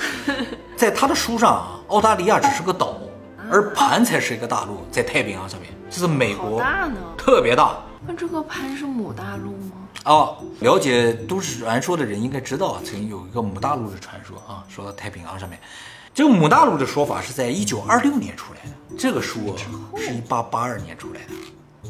[0.76, 2.98] 在他的书上啊，澳大利亚只是个岛，
[3.50, 7.78] 而盘才是一个大陆，在太平洋上面，这是美国，大呢，特别大。
[8.06, 9.72] 那这个盘是母大陆吗？
[10.04, 15.58] 哦，了解都市传说的人应该知道，曾经有一个母大陆的传说啊，说太平洋上面，
[16.14, 19.56] 这个母大陆的说法是在一九二六年出来的，这个书
[19.96, 21.34] 是一八八二年出来的，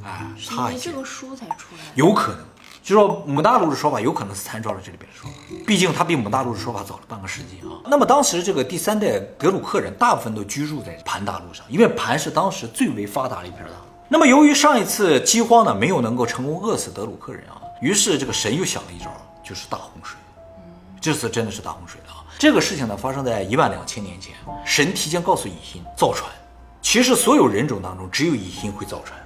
[0.03, 0.91] 哎，差一些。
[0.91, 2.39] 这个书才出来，有可能，
[2.82, 7.77] 就说母大陆的说法有可能是参照了这里边的说法，毕竟它比母大陆的说法早了半个世纪啊。
[7.86, 13.75] 那么当时这个第三代德鲁克人大部分都居住在盘大陆上，因为盘是当时最为发达的一片大陆。
[14.10, 17.62] 那么由于上一次饥荒呢，没有能够成功饿死德鲁克人啊。
[17.82, 19.12] 于是这个神又想了一招，
[19.43, 20.17] 就是大洪水。
[21.01, 22.23] 这次真的是大洪水了啊！
[22.39, 24.34] 这个事情呢发生在一万两千年前，
[24.65, 26.32] 神提前告诉乙辛造船。
[26.82, 29.19] 其实所有人种当中，只有乙辛会造船，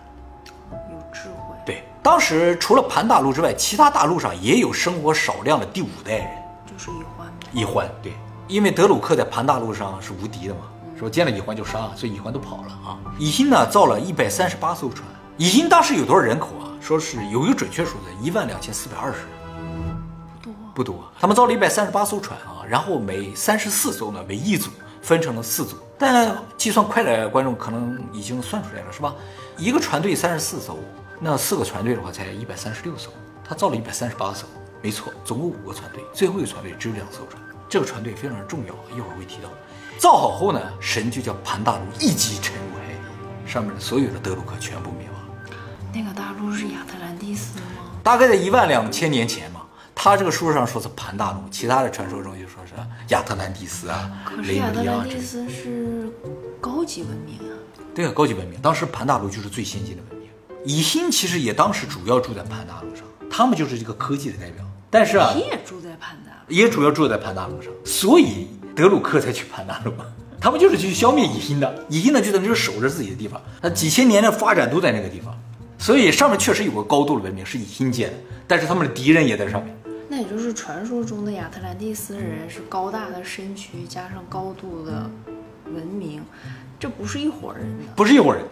[2.08, 6.28] 当时除了盘大陆之外，其他大陆上也有生活少量的第五代人，
[6.66, 7.28] 就是乙环。
[7.52, 8.14] 乙环对，
[8.48, 10.62] 因为德鲁克在盘大陆上是无敌的嘛，
[10.98, 12.98] 说见了乙欢就杀，所以乙欢都跑了啊。
[13.20, 15.06] 乙辛呢造了一百三十八艘船。
[15.36, 16.72] 乙辛当时有多少人口啊？
[16.80, 19.28] 说是有一个准确数字，一万两千四百二十人，
[20.42, 21.12] 不多不多。
[21.20, 25.76] 他们造了一百三十八艘船啊，然后每三十四艘呢为一组，分成了四组。
[26.00, 29.14] 但计算快的观众可能已经算出来了，是吧？
[29.58, 30.78] 一个船队三十四艘，
[31.20, 33.10] 那四个船队的话才一百三十六艘。
[33.44, 34.46] 他造了一百三十八艘，
[34.82, 37.42] 没错，总共五个船队，最后一个船队只有两艘船。
[37.70, 39.50] 这个船队非常重要，一会儿会提到。
[39.98, 45.56] 造好后呢，神就叫盘大陆一击沉入海底，上面的所有的德鲁克全部灭亡。
[45.94, 47.66] 那个大陆是亚特兰蒂斯吗？
[48.04, 49.62] 大概在一万两千年前嘛。
[49.96, 52.74] 他这个书上说是盘大陆，其他的传说中就说是
[53.08, 54.12] 亚特兰蒂斯啊。
[54.24, 56.12] 可是亚特兰蒂斯是
[56.62, 57.56] 高级文明啊。
[57.96, 58.62] 对啊，高级文明。
[58.62, 60.17] 当时盘大陆就是最先进的文明。
[60.68, 64.66] 乙辛其实也当时主要住在盘大路上，他们就是这个科技的代表。
[64.90, 69.94] 但是啊，也住在盘大陆，也主要住在盘大陆上，所以德鲁克才去盘大路。
[70.42, 71.86] 他们就是去消灭乙辛的。
[71.88, 75.34] 乙辛呢，就在那就守着自己的地方，他几千年的发展都在那个地方。
[75.80, 79.74] 所以上面确实有个高度的文明是乙辛建的，但是他们的敌人也在上面。
[80.10, 85.10] 那也就是传说中的亚特兰蒂斯人是高大的身躯加上高度的
[85.74, 86.22] 文明，
[86.78, 88.44] 这不是一伙人的，不是一伙人。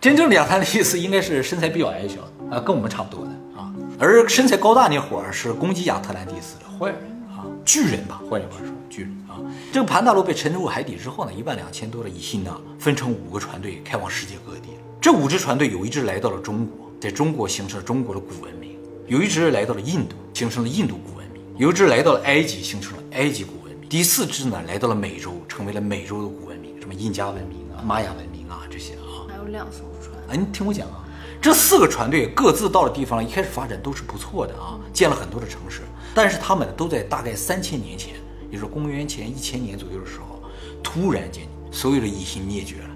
[0.00, 3.70] 真正的亚特兰蒂斯应该是身材比较矮小啊，跟我们差不多的啊。
[3.98, 9.36] 而身材高大那伙儿是攻击亚特兰蒂斯的坏人啊，巨人吧，换句话说，巨人啊。
[9.70, 14.70] 这个盘大陆被沉入海底之后呢，一万两千多的乙辛呢，分成五个船队开往世界各地。
[15.02, 18.70] 这五支船队有一支来到了中国，在中国形成了中国的古文明；
[19.06, 29.19] 有一支来到了印度，形成了印度古文明；有一支来到了埃及，形成了埃及古文明；第四支呢，来到了美洲，成为了美洲的古文明，什么印加文明啊、玛雅文明啊这些啊。
[29.40, 31.02] 还有两艘船，哎，你听我讲啊，
[31.40, 35.80] 这四个船队各自到的地方，一开始发展都是不错的啊，建了很多的城市。
[36.14, 38.16] 但是他们都在大概三千年前，
[38.50, 40.42] 也就是公元前一千年左右的时候，
[40.82, 42.90] 突然间所有的蚁星灭绝了。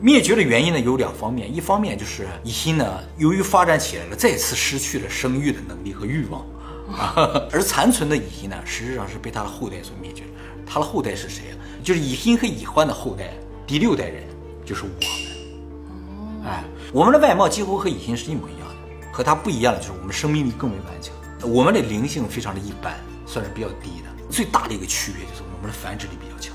[0.00, 6.44] 灭绝的原因呢有两方面，一方面就是乙辛呢由于发展起来了，再次失去了生育的能力和欲望，
[7.52, 10.24] 而残存的乙辛呢实质上是被他的后代所灭绝。
[10.66, 11.54] 他的后代是谁啊？
[11.84, 13.32] 就是乙辛和乙欢的后代，
[13.66, 14.24] 第六代人
[14.68, 16.46] 就是我们。
[16.46, 21.14] 哎，我们的外貌几乎和以前是一模一样的，和它不一样的就是我们生命力更为顽强，
[21.50, 22.94] 我们的灵性非常的一般，
[23.26, 24.08] 算是比较低的。
[24.30, 26.54] 最大的一个区别就是我们的繁殖力比较强。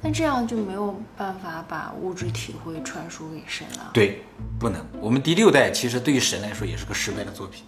[0.00, 3.90] 那这样就没有办法把物质体会传输给神了。
[3.92, 4.22] 对，
[4.58, 4.80] 不能。
[5.00, 7.64] 我们第六代其实对于神来说也是个失败的作品，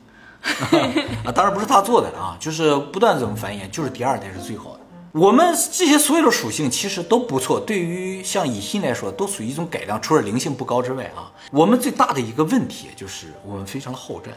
[1.24, 4.81] 啊，当然不是他做的啊，就是不断怎么繁衍，就是第二代是最好的。
[5.12, 14.35] 我们这些所有的属性其实都不错，对于像乙辛来说都属于一种改良，除了灵性不高之外啊，我们最大的一个问题就是我们非常的好战，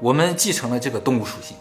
[0.00, 1.56] 我们继承了这个动物属性，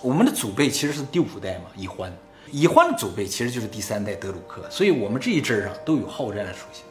[0.00, 2.12] 我们的祖辈其实是第五代嘛，乙欢。
[2.50, 6.84] 乙欢的祖辈其实就是第三代德鲁克，所以我们这一支上都有好战的属性。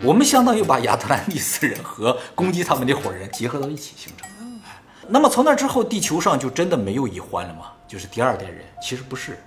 [0.00, 4.34] 我们相当于把亚特兰蒂斯人和攻击他们那伙人结合到一起形成的。
[5.08, 7.72] 那么从那之后，地球上就真的没有乙欢了吗？
[7.88, 8.64] 就是第二代人？
[8.80, 9.38] 其实不是，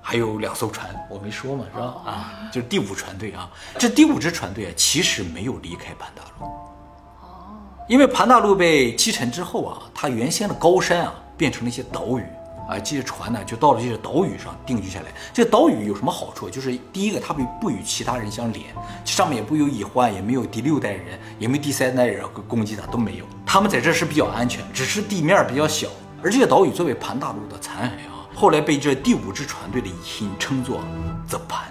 [0.00, 1.84] 还有两艘船，我没说嘛，是吧？
[2.04, 3.48] 啊，就是第五船队啊。
[3.78, 6.46] 这第五支船队啊，其实没有离开盘大陆。
[6.46, 7.58] 哦，
[7.88, 12.24] 因为盘大陆被击沉之后啊，它原先的高山啊，变成了一些岛屿。
[12.68, 15.06] 啊，这些船呢就到了这些岛屿上定居下来。
[15.34, 16.48] 这岛屿有什么好处？
[16.48, 18.66] 就是第一个，它不不与其他人相连，
[19.04, 23.24] 上面也不有蚁患，也没有第六代人，也没有第三代人攻击它，都没有。
[23.44, 25.88] 他们在这是比较安全，只是地面比较小。
[26.22, 28.09] 而这些岛屿作为盘大陆的残骸啊，
[28.40, 30.80] 后来被这第五支船队的蚁星称作
[31.28, 31.70] “the 盘”，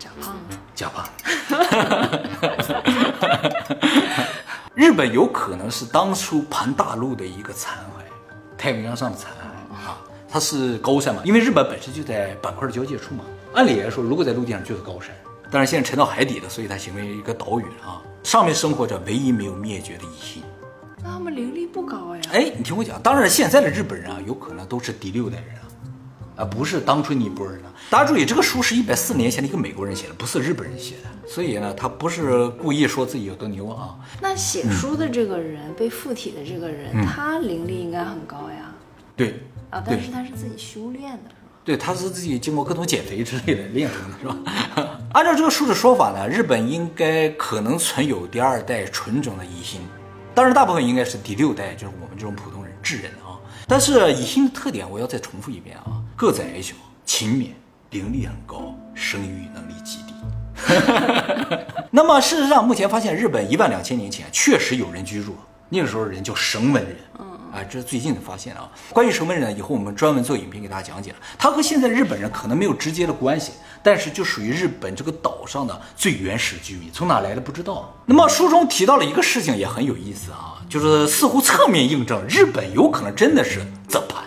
[0.00, 1.08] 假胖子，假胖。
[4.74, 8.02] 日本有可能是当初盘大陆的一个残骸，
[8.58, 9.36] 太平洋上的残骸
[9.76, 9.96] 啊。
[10.28, 13.22] 它是高山嘛，因为日本本身就在板块的交界处嘛。
[13.54, 15.14] 按理来说，如果在陆地上就是高山，
[15.52, 18.02] 但是现在沉到海底了，所以它形成一个岛屿了啊。
[18.24, 20.42] 上面生活着唯一没有灭绝的蚁星。
[21.00, 22.22] 那他们灵力不高呀？
[22.32, 25.62] 哎，你听我讲，当然现在的日本人啊，有可能都是第六代人啊，
[26.36, 27.68] 啊，不是当初那波人的。
[27.90, 33.96] 大家注意，这个书是一百四年前的一个美国人写的，不是日本人写的，所以呢，他不是故意说自己有多牛啊。
[34.20, 38.72] 那写书的这个人，被附体的这个人，他灵力应该很高呀？
[39.16, 39.42] 对。
[39.68, 41.60] 啊，但是他是自己修炼的，是吧？
[41.64, 45.00] 对，他是自己经过各种减肥之类的练成的，是吧？
[45.12, 49.80] 按照这个书的说法呢，日本应该可能存有第二代纯种的乙星，
[50.36, 53.34] 当然大部分应该是第六代，就是我们这种普通人智人啊。
[53.66, 56.74] 但是乙星的特点，我要再重复一遍啊：个子矮小、
[57.04, 57.48] 勤勉、
[57.90, 60.14] 灵力很高、生育能力极低。
[61.92, 65.36] 那么事实上，目前发现日本一万两千年前确实有人居住，
[65.68, 66.96] 那个时候人叫绳文人。
[67.18, 68.68] 嗯啊，这是最近的发现啊！
[68.90, 71.16] 关于绳文人呢，以后我们专门做影片给大家讲解了。
[71.38, 73.52] 他和现在日本人可能没有直接的关系，
[73.82, 77.94] 但是就属于日本这个岛上的最原始居民，从哪来的不知道。
[78.04, 84.22] 那么书中提到了一个事情也很有意思啊，就是似乎侧面印证日本有可能真的是泽盘，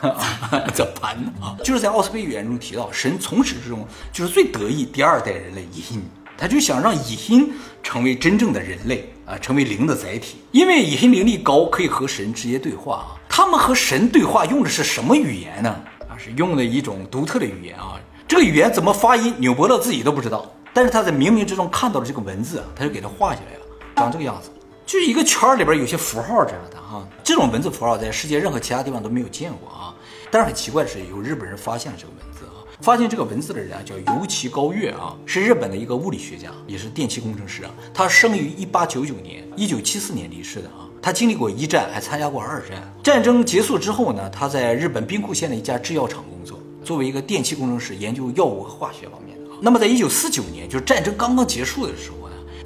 [0.74, 6.02] 泽盘啊，就是在奥斯贝语言中提到，神从始至终就是最得意第二代人类以心，
[6.36, 9.12] 他就想让以心成为真正的人类。
[9.26, 13.14] 啊，成为灵的载体，因为以心灵力高，可以和神直接对话啊。
[13.28, 15.70] 他们和神对话用的是什么语言呢？
[16.08, 17.94] 啊，是用的一种独特的语言啊。
[18.26, 20.52] 这个语言怎么发音，纽伯勒自己都不知道。
[20.74, 23.60] 但是他在冥冥之中看到了这个文字啊，他就给他画下来了，
[23.94, 24.50] 长这个样子，
[24.90, 27.06] 就是一个圈儿里边有些符号这样的哈。
[27.22, 29.94] 这种文字符号在世界任何其他地方都没有见过啊。
[30.32, 32.58] 但是很奇怪的是，有日本人发现了这个文字啊。
[32.80, 37.70] 发现这个文字的人啊，叫尤崎高月啊，是日本的一个物理学家，也是电气工程师啊。
[37.94, 40.90] 他生于一八九九年，一九七四年离世的啊。
[41.00, 42.92] 他经历过一战，还参加过二战。
[43.00, 49.58] 战争结束之后呢，他在日本兵库县的一家制药厂工作，作为一个电气工程师，研究药物和化学方面的啊。
[49.62, 52.19] 那么在一九四九年，就是战争刚刚结束的时候，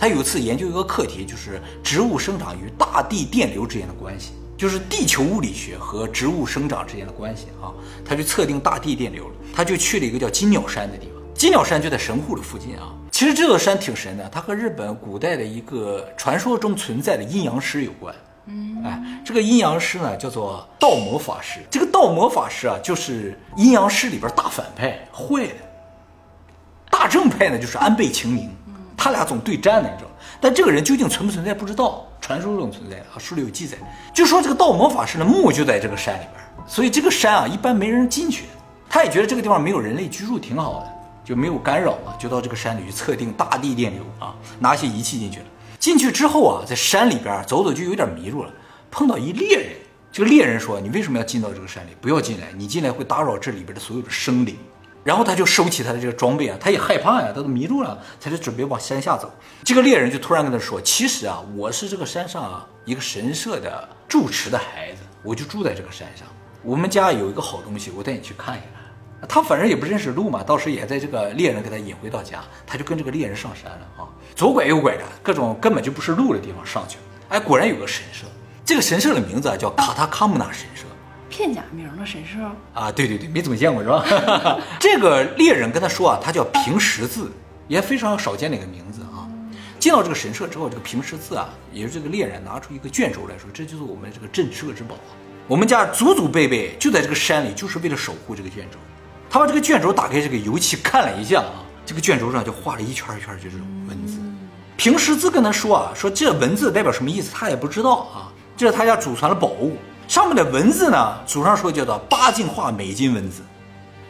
[0.05, 4.33] 他有一次研究一个课题，就是植物生长与大地电流之间的关系。
[4.55, 7.73] 就是地球物理学和植物生长之间的关系啊，
[8.05, 11.23] 他就测定大地电流了，他就去了一个叫金鸟山的地方。
[11.33, 12.93] 金鸟山就在神户的附近啊。
[13.11, 18.15] 其实这座山挺神的，它和日本古代的一个传说中存在的阴阳师有关。
[18.45, 21.61] 嗯，哎，这个阴阳师呢叫做道魔法师。
[21.71, 25.55] 这个道魔法师啊，就是阴阳师里边大反派，坏的。
[26.91, 28.51] 大正派呢就是安倍晴明，
[28.97, 30.11] 他俩总对战呢，你知道。
[30.41, 33.77] 但这个人究竟存不存在不知道，传说中存在啊，书里有记载。
[34.13, 38.45] 就说这个道魔法师的墓就在这个山里边，所以这个山啊一般没人进去。
[38.89, 40.93] 他也觉得这个地方没有人类居住，挺好的，
[41.25, 45.47] 就没有干扰嘛，就到这个山里去测定大地电流啊，拿些仪器进去了。
[45.79, 48.51] 进去之后啊，在山里边走走就有点迷路了，
[48.91, 49.73] 碰到一猎人。
[50.13, 51.91] 这个猎人说：“你为什么要进到这个山里？
[52.01, 54.57] 不要进来，你进来会打扰这里边的所有的生灵。”
[55.05, 59.31] 然后他就收起他的这个装备啊，他也害怕呀，他都迷路了，他就准备往山下走。
[59.63, 66.27] 这个猎人就突然跟他说：“其实啊，我是这个山上啊一个神社的住持的孩子，我就住在这个山上。
[66.63, 68.83] 我们家有一个好东西，我带你去看一看。”
[69.29, 77.03] 他反正也不认识路嘛，到时也在这个猎人给他引回到家，他就跟这个猎人上山了啊，左拐右拐的，各种根本就不是路的地方上去了。
[77.31, 78.27] 哎，果然有个神社，
[78.67, 80.85] 这个神社的名字啊叫卡塔卡姆纳神社。
[81.35, 82.39] 片假名的神社
[82.73, 84.05] 啊，对对对，没怎么见过是吧？
[84.79, 87.29] 这个猎人跟他说啊，他叫平十字，
[87.67, 89.27] 也非常少见的一个名字啊。
[89.81, 94.95] 进到这个神社之后，这个平十字啊，也是这个猎人拿出一个卷轴来说，这就是我们这个镇社之宝。
[95.49, 98.79] 我们家祖祖辈辈就在这个山里，就是为了守护这个卷轴。
[99.29, 104.21] 他把这个卷轴打开，这个油漆看了一下啊，这个卷轴上就画了一圈一圈就这种文字。
[104.77, 108.31] 平十字跟他说啊，说这文字代表什么意思，他也不知道啊。
[108.57, 109.77] 这是他家祖传的宝物。
[110.07, 113.43] 上面的文字呢，祖上说叫做八进化美金文字，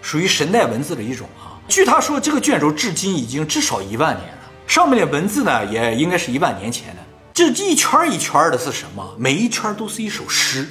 [0.03, 1.57] 属于神代文字的一种啊。
[1.69, 4.39] 据他说，这个卷轴至今已经至少一万年了。
[4.67, 7.03] 上面的文字呢，也应该是一万年前的。
[7.33, 9.15] 这一圈一圈的是什么？
[9.19, 10.69] 每一圈都是一首诗。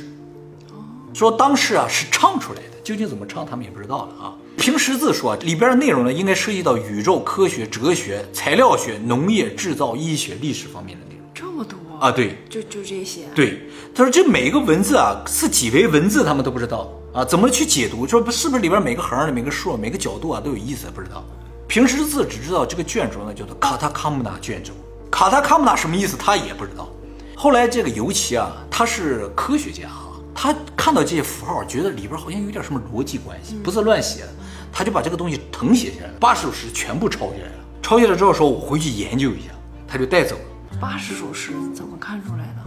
[1.13, 4.33] 说当时啊是唱出来的，究竟怎么唱，他们也不知道了啊。
[4.57, 11.25] 凭识字说，里边的内容呢，应该涉及到宇宙、科学、哲学、材料学、农业、制造、医学、历史方面的内容。
[11.33, 12.11] 这么多啊？
[12.11, 13.21] 对，就就这些。
[13.33, 13.61] 对。
[13.95, 18.07] 他说：“这每一个文字啊，是几维文字，他们都不知道啊，怎么去解读？
[18.07, 21.23] 说不是不是里边每个横的每个竖、每个角度啊都有意思，不知道。
[21.67, 24.73] 平时字只知道这个卷轴呢叫做卡塔卡姆纳卷轴，
[25.11, 26.89] 卡塔卡姆纳什么意思他也不知道。
[27.35, 34.29] 后来这个尤其啊，他是科学家啊，他看到这些符号，觉得里边好像有点什么逻辑关系，不是乱写的，
[34.71, 37.65] 他就把这个东西誊写下来，八十首诗全部抄下来了。
[37.81, 39.53] 抄下来之后说，我回去研究一下，
[39.87, 40.41] 他就带走了。
[40.83, 42.63] 八十首诗怎么看出来的？”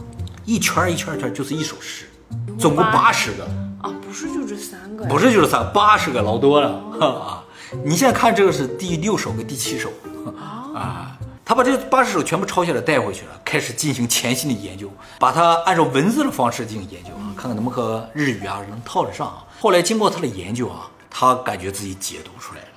[0.47, 2.09] 一圈一圈圈就是一首诗，
[2.59, 3.45] 总共八十个
[3.83, 7.45] 啊，不是就这三个，不是就这三，八十个老多了啊！
[7.85, 9.91] 你现在看这个是第六首跟第七首
[10.75, 19.45] 啊，他把这八十首全部抄下来带回去了，开始进行潜心的研究，把它按照文字的方式进行研究啊，看看能不能和日语啊能套得上啊。
[19.61, 22.69] 后来经过他的研究啊，他感觉自己解读出来了，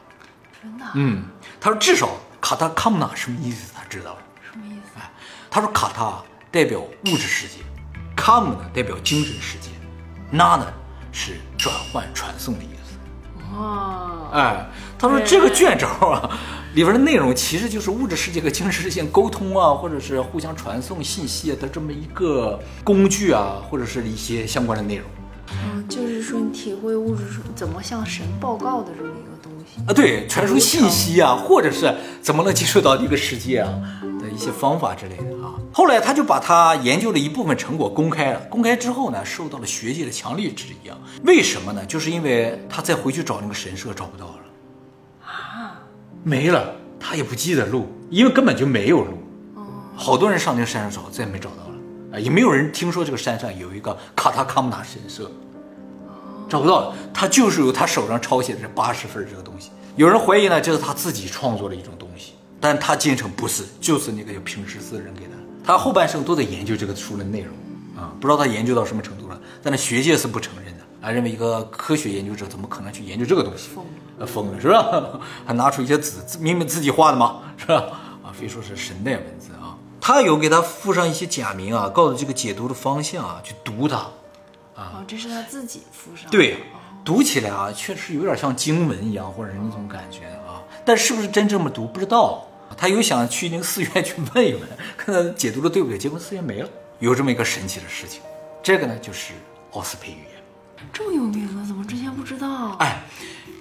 [0.61, 0.85] 真的？
[0.95, 1.23] 嗯，
[1.61, 2.09] 他说至少
[2.41, 4.17] 卡塔卡姆纳什么意思他知道
[5.49, 6.23] 他说卡塔。
[6.51, 7.59] 代表物质世界
[8.17, 9.69] ，come 呢代表精神世界
[10.35, 10.65] ，na 呢
[11.11, 13.55] 是转换传送的意思。
[13.55, 16.27] 哇，哎，他说这个卷轴啊，
[16.73, 25.05] 里边的内容其实就是物质世界和精神世界沟通啊，或者是互相传送信息的这么一个工具啊，或者是一些相关的内容。
[25.51, 27.25] 嗯，就是说你体会物质
[27.55, 31.93] 怎么向神报告的这么一个东西啊，对，传输信息啊，或者是
[32.23, 33.69] 怎么能接触到这个世界啊
[34.19, 35.38] 的一些方法之类的。
[35.71, 38.39] 后来他就把他研究的一部分成果公开了。
[38.49, 40.97] 公开之后呢，受到了学界的强烈质疑啊。
[41.23, 41.85] 为什么呢？
[41.85, 44.39] 就是因为他再回去找那个神社找不到了，
[45.25, 45.79] 啊，
[46.23, 49.13] 没了，他也不记得路，因为根本就没有路。
[49.55, 55.29] 哦，好多人上那个山上找，再也没找到了啊，也没有人听说这个山上有一个卡塔卡姆纳神社，
[56.49, 56.95] 找不到了。
[57.13, 59.69] 他就是由他手上抄写的这八十份这个东西。
[59.95, 65.33] 有人怀疑呢，这是他自己创作的一种东西，但他坚称不是，就是那个叫平石寺人给的。
[65.69, 67.55] 他后半生都在研究这个书的内容
[67.95, 69.39] 啊，不知道他研究到什么程度了。
[69.61, 73.69] 但是学界是不承认的啊，认为一个科学研究者怎么可能去研究这个东西？
[73.75, 73.85] 疯
[74.17, 75.19] 了，疯了是吧？
[75.45, 77.41] 还拿出一些字，明明自己画的嘛？
[77.55, 77.83] 是吧？
[78.23, 79.77] 啊，非说是神代文字啊。
[80.01, 83.97] 他有给他附上一些假名啊，告诉这个解读的方向啊，去读它
[84.75, 85.03] 啊。
[85.07, 86.31] 这是他自己附上。
[86.31, 86.63] 对，
[87.05, 90.63] 读起来啊，确实有点像经文一样，或者是那种感觉啊。
[90.83, 92.43] 但是不是真这么读，不知道。
[92.77, 94.61] 他又想去那个寺院 去问一问，
[94.97, 98.21] 看他解读的对不对，结果寺院没了，有这么一个神奇的事情。
[98.61, 99.33] 这个呢，就是
[99.71, 102.75] 奥斯培语言，这么有名啊，怎么之前不知道？
[102.79, 103.03] 哎，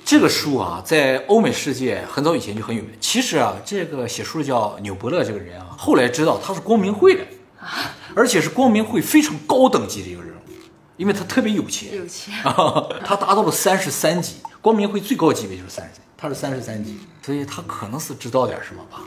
[0.04, 2.92] 这个书啊，在欧美世界很早以前就很有名。
[3.00, 7.22] 其实啊，这个写书的叫纽伯勒这个人啊，后来知道他是光明会的
[7.60, 10.52] 啊，而且是光明会非常高等级的一个人物，
[10.96, 12.34] 因为他特别有钱，有钱，
[13.04, 16.02] 他达到了三十三级，光明会最高级别就是三十三。
[16.20, 19.04] 他是三十三级，所以他可能是知道点什么吧。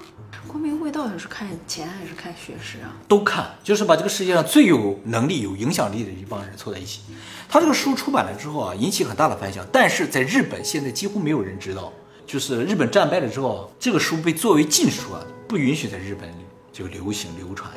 [0.47, 2.95] 光明会到底是看钱还是看学识啊？
[3.05, 7.01] 都看，就是把这个世界上最有能力、有影响力的一帮人凑在一起。
[7.49, 11.91] 他这个书出版了之后啊，引起很大的反响，但是在日本现在几乎没有人知道。
[12.25, 16.33] 就是日本战败了之后，这个书被作为禁书啊，不允许在日本
[16.71, 17.69] 就流行流传。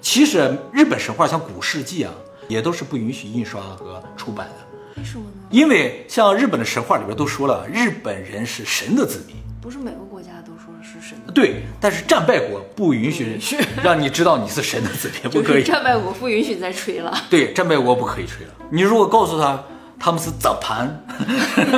[0.00, 2.14] 其实日本神话像古世纪啊，
[2.46, 4.67] 也都是不允许印刷和出版的。
[4.98, 5.48] 为什么呢？
[5.50, 11.32] 因为像日本的神话里边都说了，日本人是神的子民，不是每个国家都说是神的。
[11.32, 13.38] 对，但是战败国不允许
[13.82, 15.62] 让你知道你是神的子民， 不可以。
[15.62, 17.16] 战败国不允许再吹了。
[17.30, 18.52] 对，战败国不可以吹了。
[18.70, 19.62] 你如果告诉他
[19.98, 21.04] 他们是 zap 盘，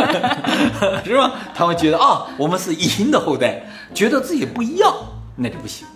[1.05, 1.33] 是吧？
[1.55, 3.63] 他们觉得啊，我们是银的后代，
[3.95, 4.95] 觉得自己不一样，
[5.37, 5.87] 那就不行。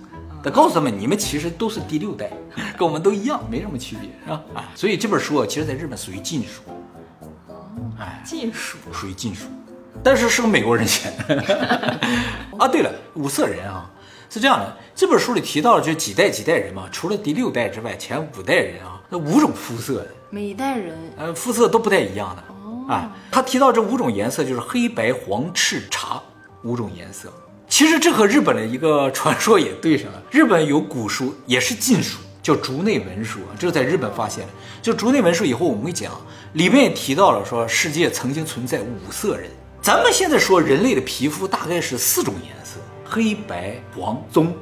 [0.43, 2.31] 得告诉他们，你们其实都是第六代，
[2.77, 4.43] 跟我们都一样，没什么区别，是吧？
[4.55, 6.61] 啊，所以这本书啊，其实在日本属于禁书，
[8.05, 8.77] 哎，禁书。
[8.93, 9.47] 属于禁书，
[10.03, 11.43] 但是是个美国人写的。
[12.59, 13.91] 啊，对了，五色人啊，
[14.29, 22.93] 是这样的，这本书里提到了就几代几代人嘛，除了第六代之外，前五代人啊，那五种肤色的，每一代人呃，肤色都不太一样的。
[22.93, 26.21] 啊，他提到这五种颜色就是黑白黄赤茶
[26.63, 27.33] 五种颜色。
[27.67, 30.23] 其实这和日本的一个传说也对上了。
[30.31, 34.53] 日本有古书也是禁书，叫竹内文书，这个在日本发现的。
[34.83, 36.13] 就竹内文书以后我们会讲，
[36.53, 39.51] 里面也提到了说世界曾经存在五色人。
[39.81, 44.55] 咱们现在说人类的皮肤大概是四种颜色：黑白黄棕。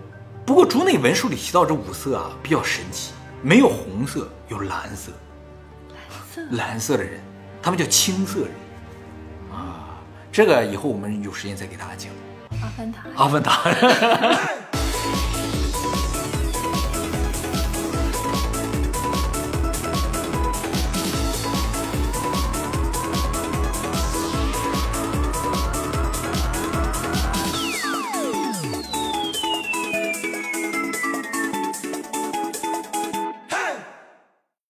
[0.47, 3.13] 不过竹内文书里提到这五色啊比较神奇，
[3.43, 5.11] 没有红色，有蓝色。
[5.91, 7.21] 蓝色蓝色的人，
[7.61, 8.51] 他们叫青色人
[9.51, 9.99] 啊。
[10.31, 12.13] 这个以后我们有时间再给大家讲。
[12.63, 12.99] 阿凡达。
[13.17, 14.71] 阿凡达。